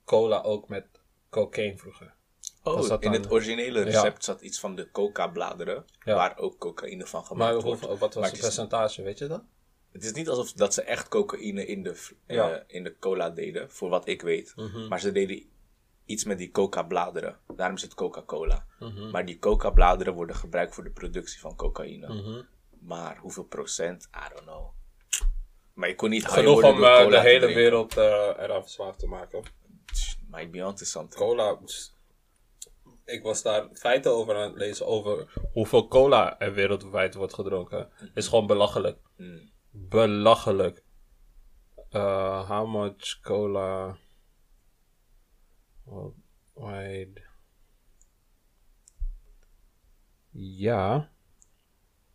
[0.05, 0.94] cola ook met
[1.43, 2.15] cocaïne vroeger?
[2.63, 6.15] Oh, in het originele recept zat iets van de coca-bladeren, Ja.
[6.15, 8.01] waar ook cocaïne van Maar gemaakt hoeveel, wordt.
[8.01, 9.43] wat was Maar het is- percentage, weet je dat?
[9.93, 13.71] Het is niet alsof dat ze echt cocaïne in de, eh, in de cola deden,
[13.71, 14.53] voor wat ik weet.
[14.57, 14.89] Mhm.
[14.89, 15.43] Maar ze deden
[16.05, 17.39] iets met die coca-bladeren.
[17.57, 18.67] Daarom zit Coca-Cola.
[18.79, 19.11] Mhm.
[19.11, 22.09] Maar die coca-bladeren worden gebruikt voor de productie van cocaïne.
[22.15, 22.43] Mhm.
[22.81, 24.09] Maar hoeveel procent?
[24.15, 24.67] I don't know.
[25.75, 27.55] Maar je kon niet Genoeg om eh, de hele drinken.
[27.55, 28.05] wereld eh
[28.39, 29.43] eraan verslaafd te maken.
[30.35, 31.21] Might be onto something.
[31.21, 31.59] Cola.
[33.05, 37.91] Ik was daar feiten over aan het lezen over hoeveel cola er wereldwijd wordt gedronken.
[38.15, 38.99] Is gewoon belachelijk.
[39.17, 39.51] Mm.
[39.71, 40.83] Belachelijk.
[41.91, 43.99] Uh, how much cola
[45.85, 47.23] worldwide?
[50.31, 51.11] Ja.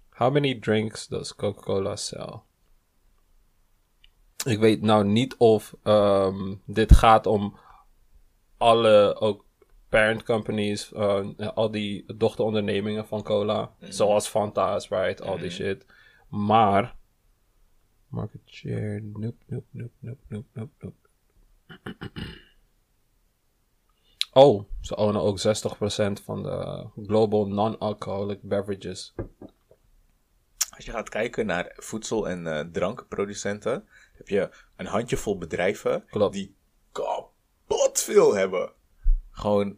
[0.10, 2.42] How many drinks does Coca-Cola sell?
[4.46, 7.60] Ik weet nou niet of ehm, dit gaat om
[8.60, 9.46] alle ook
[9.90, 15.86] parent companies, eh, al die dochterondernemingen van cola, zoals Fanta, Sprite, al die shit.
[16.28, 16.96] Maar
[18.08, 20.98] market share, nope, nope, nope, nope, nope, nope, nope.
[24.34, 25.42] Oh, ze ownen ook 60%
[26.24, 29.14] van de global non-alcoholic beverages.
[30.76, 36.34] Als je gaat kijken naar voedsel- en eh, drankproducenten, heb je een handjevol bedrijven Klopt.
[36.34, 36.56] die
[37.70, 38.72] kapot veel hebben.
[39.32, 39.78] Gewoon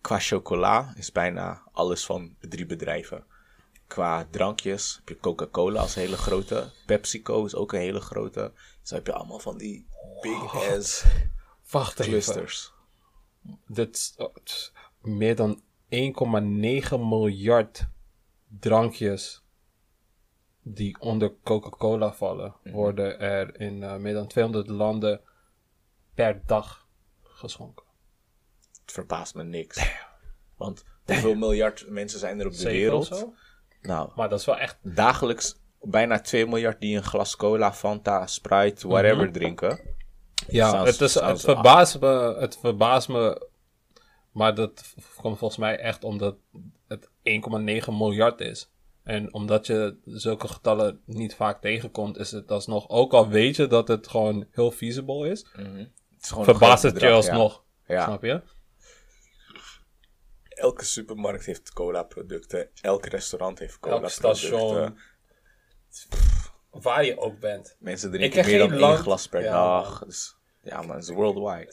[0.00, 3.24] qua chocola is bijna alles van de drie bedrijven.
[3.86, 6.70] Qua drankjes heb je Coca-Cola als hele grote.
[6.86, 8.52] PepsiCo is ook een hele grote.
[8.82, 9.86] Zo heb je allemaal van die
[10.20, 11.04] big ass
[11.70, 12.12] Wacht even.
[12.12, 12.72] clusters.
[13.66, 14.34] Dit is oh,
[15.00, 17.86] meer dan 1,9 miljard
[18.60, 19.42] drankjes
[20.62, 25.20] die onder Coca-Cola vallen, worden er in eh, meer dan 200 landen
[26.14, 26.86] per dag
[27.22, 27.84] geschonken.
[28.82, 29.90] Het verbaast me niks.
[30.56, 33.10] Want hoeveel miljard mensen zijn er op de Zeven wereld?
[33.10, 33.32] of zo?
[33.80, 34.78] Nou, Maar dat is wel echt.
[34.82, 39.32] dagelijks bijna 2 miljard die een glas cola, Fanta, Sprite, whatever Mhm.
[39.32, 39.80] drinken.
[40.48, 42.36] Ja, Sounds- het, is, het verbaast me.
[42.38, 43.48] Het verbaast me.
[44.32, 46.36] Maar dat komt volgens mij echt omdat
[46.88, 48.70] het 1,9 miljard is.
[49.02, 52.88] En omdat je zulke getallen niet vaak tegenkomt, is het alsnog.
[52.88, 55.86] Ook al weet je dat het gewoon heel feasible is, is
[56.30, 57.64] een verbaast het je alsnog.
[57.86, 58.04] Ja.
[58.04, 58.42] Snap je?
[60.48, 62.70] Elke supermarkt heeft cola producten.
[62.80, 64.70] Elk restaurant heeft cola Elk station.
[64.74, 64.98] producten.
[66.70, 67.76] Waar je ook bent.
[67.78, 70.04] Mensen drinken ken meer dan één glas per Ja, dag.
[70.04, 71.72] Dus, ja man, het is worldwide.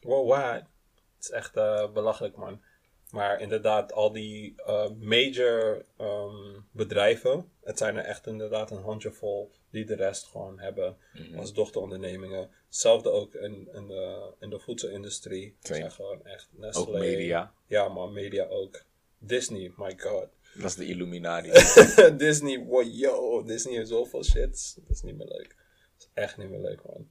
[0.00, 0.66] Worldwide.
[1.14, 2.62] Het is echt eh, belachelijk, man.
[3.10, 9.52] Maar inderdaad, al die eh, major ehm, bedrijven, het zijn er echt inderdaad een handjevol
[9.70, 11.38] die de rest gewoon hebben Mhm.
[11.38, 12.50] als dochterondernemingen.
[12.74, 15.56] Hetzelfde ook in, in, de, in de voedselindustrie.
[15.60, 15.78] Same.
[15.78, 16.82] zijn gewoon echt Nestlé.
[16.82, 17.54] Ook media.
[17.66, 18.82] Ja, maar media ook.
[19.18, 20.28] Disney, my god.
[20.54, 21.50] Dat is de Illuminati.
[22.16, 24.74] Disney, wow, yo, Disney heeft zoveel shit.
[24.80, 25.56] Dat is niet meer leuk.
[25.92, 27.08] Dat is echt niet meer leuk, man.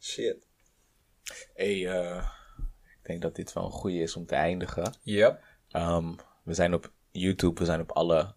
[0.00, 0.36] Shit.
[1.54, 2.28] hey, eh,
[2.84, 4.96] ik denk dat dit wel een goede is om te eindigen.
[5.02, 5.42] Yep.
[5.68, 8.34] Ehm, we zijn op YouTube, we zijn op alle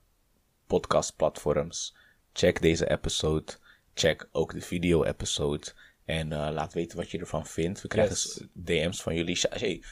[0.67, 1.95] podcastplatforms.
[2.34, 3.53] Check deze episode.
[3.93, 5.73] Check ook de video-episode.
[6.05, 7.81] En eh, laat weten wat je ervan vindt.
[7.81, 8.43] We krijgen Yes.
[8.53, 9.39] DM's van jullie.
[9.49, 9.83] Hey,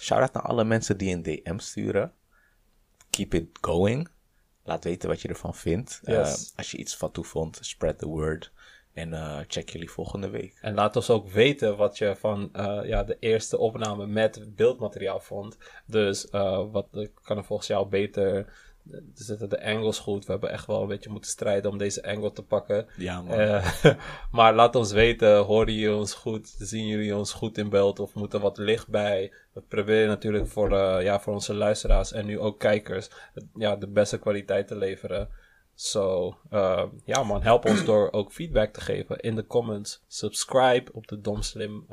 [0.00, 2.12] shout out naar alle mensen die een DM sturen.
[3.10, 4.08] Keep it going.
[4.64, 6.00] laat weten wat je ervan vindt.
[6.02, 6.50] Yes.
[6.50, 8.52] Eh, als je iets van toe vond, spread the word.
[8.92, 10.58] En eh, check jullie volgende week.
[10.60, 12.48] En laat ons ook weten wat je van
[12.84, 15.56] ja, de eerste opname met beeldmateriaal vond.
[15.86, 16.26] Dus
[16.70, 18.52] wat kan er volgens jou beter?
[18.90, 20.24] Er zitten de angles goed.
[20.24, 22.86] We hebben echt wel een beetje moeten strijden om deze angle te pakken.
[22.96, 23.38] Ja, man.
[23.38, 23.74] Eh,
[24.30, 26.54] maar laat ons weten, horen jullie ons goed?
[26.58, 28.00] Zien jullie ons goed in beeld?
[28.00, 29.32] Of moet er wat licht bij?
[29.52, 33.10] We proberen natuurlijk voor, eh, ja, voor onze luisteraars en nu ook kijkers
[33.54, 35.28] ja, de beste kwaliteit te leveren.
[35.74, 40.02] So, eh, ja man, help ons door ook feedback te geven in de comments.
[40.06, 41.86] Subscribe op de Domslim,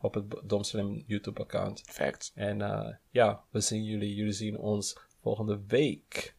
[0.00, 1.82] op het Domslim YouTube account.
[1.84, 2.32] Facts.
[2.34, 2.58] En
[3.10, 4.96] ja, we zien jullie, jullie zien ons
[5.26, 6.36] volgende week.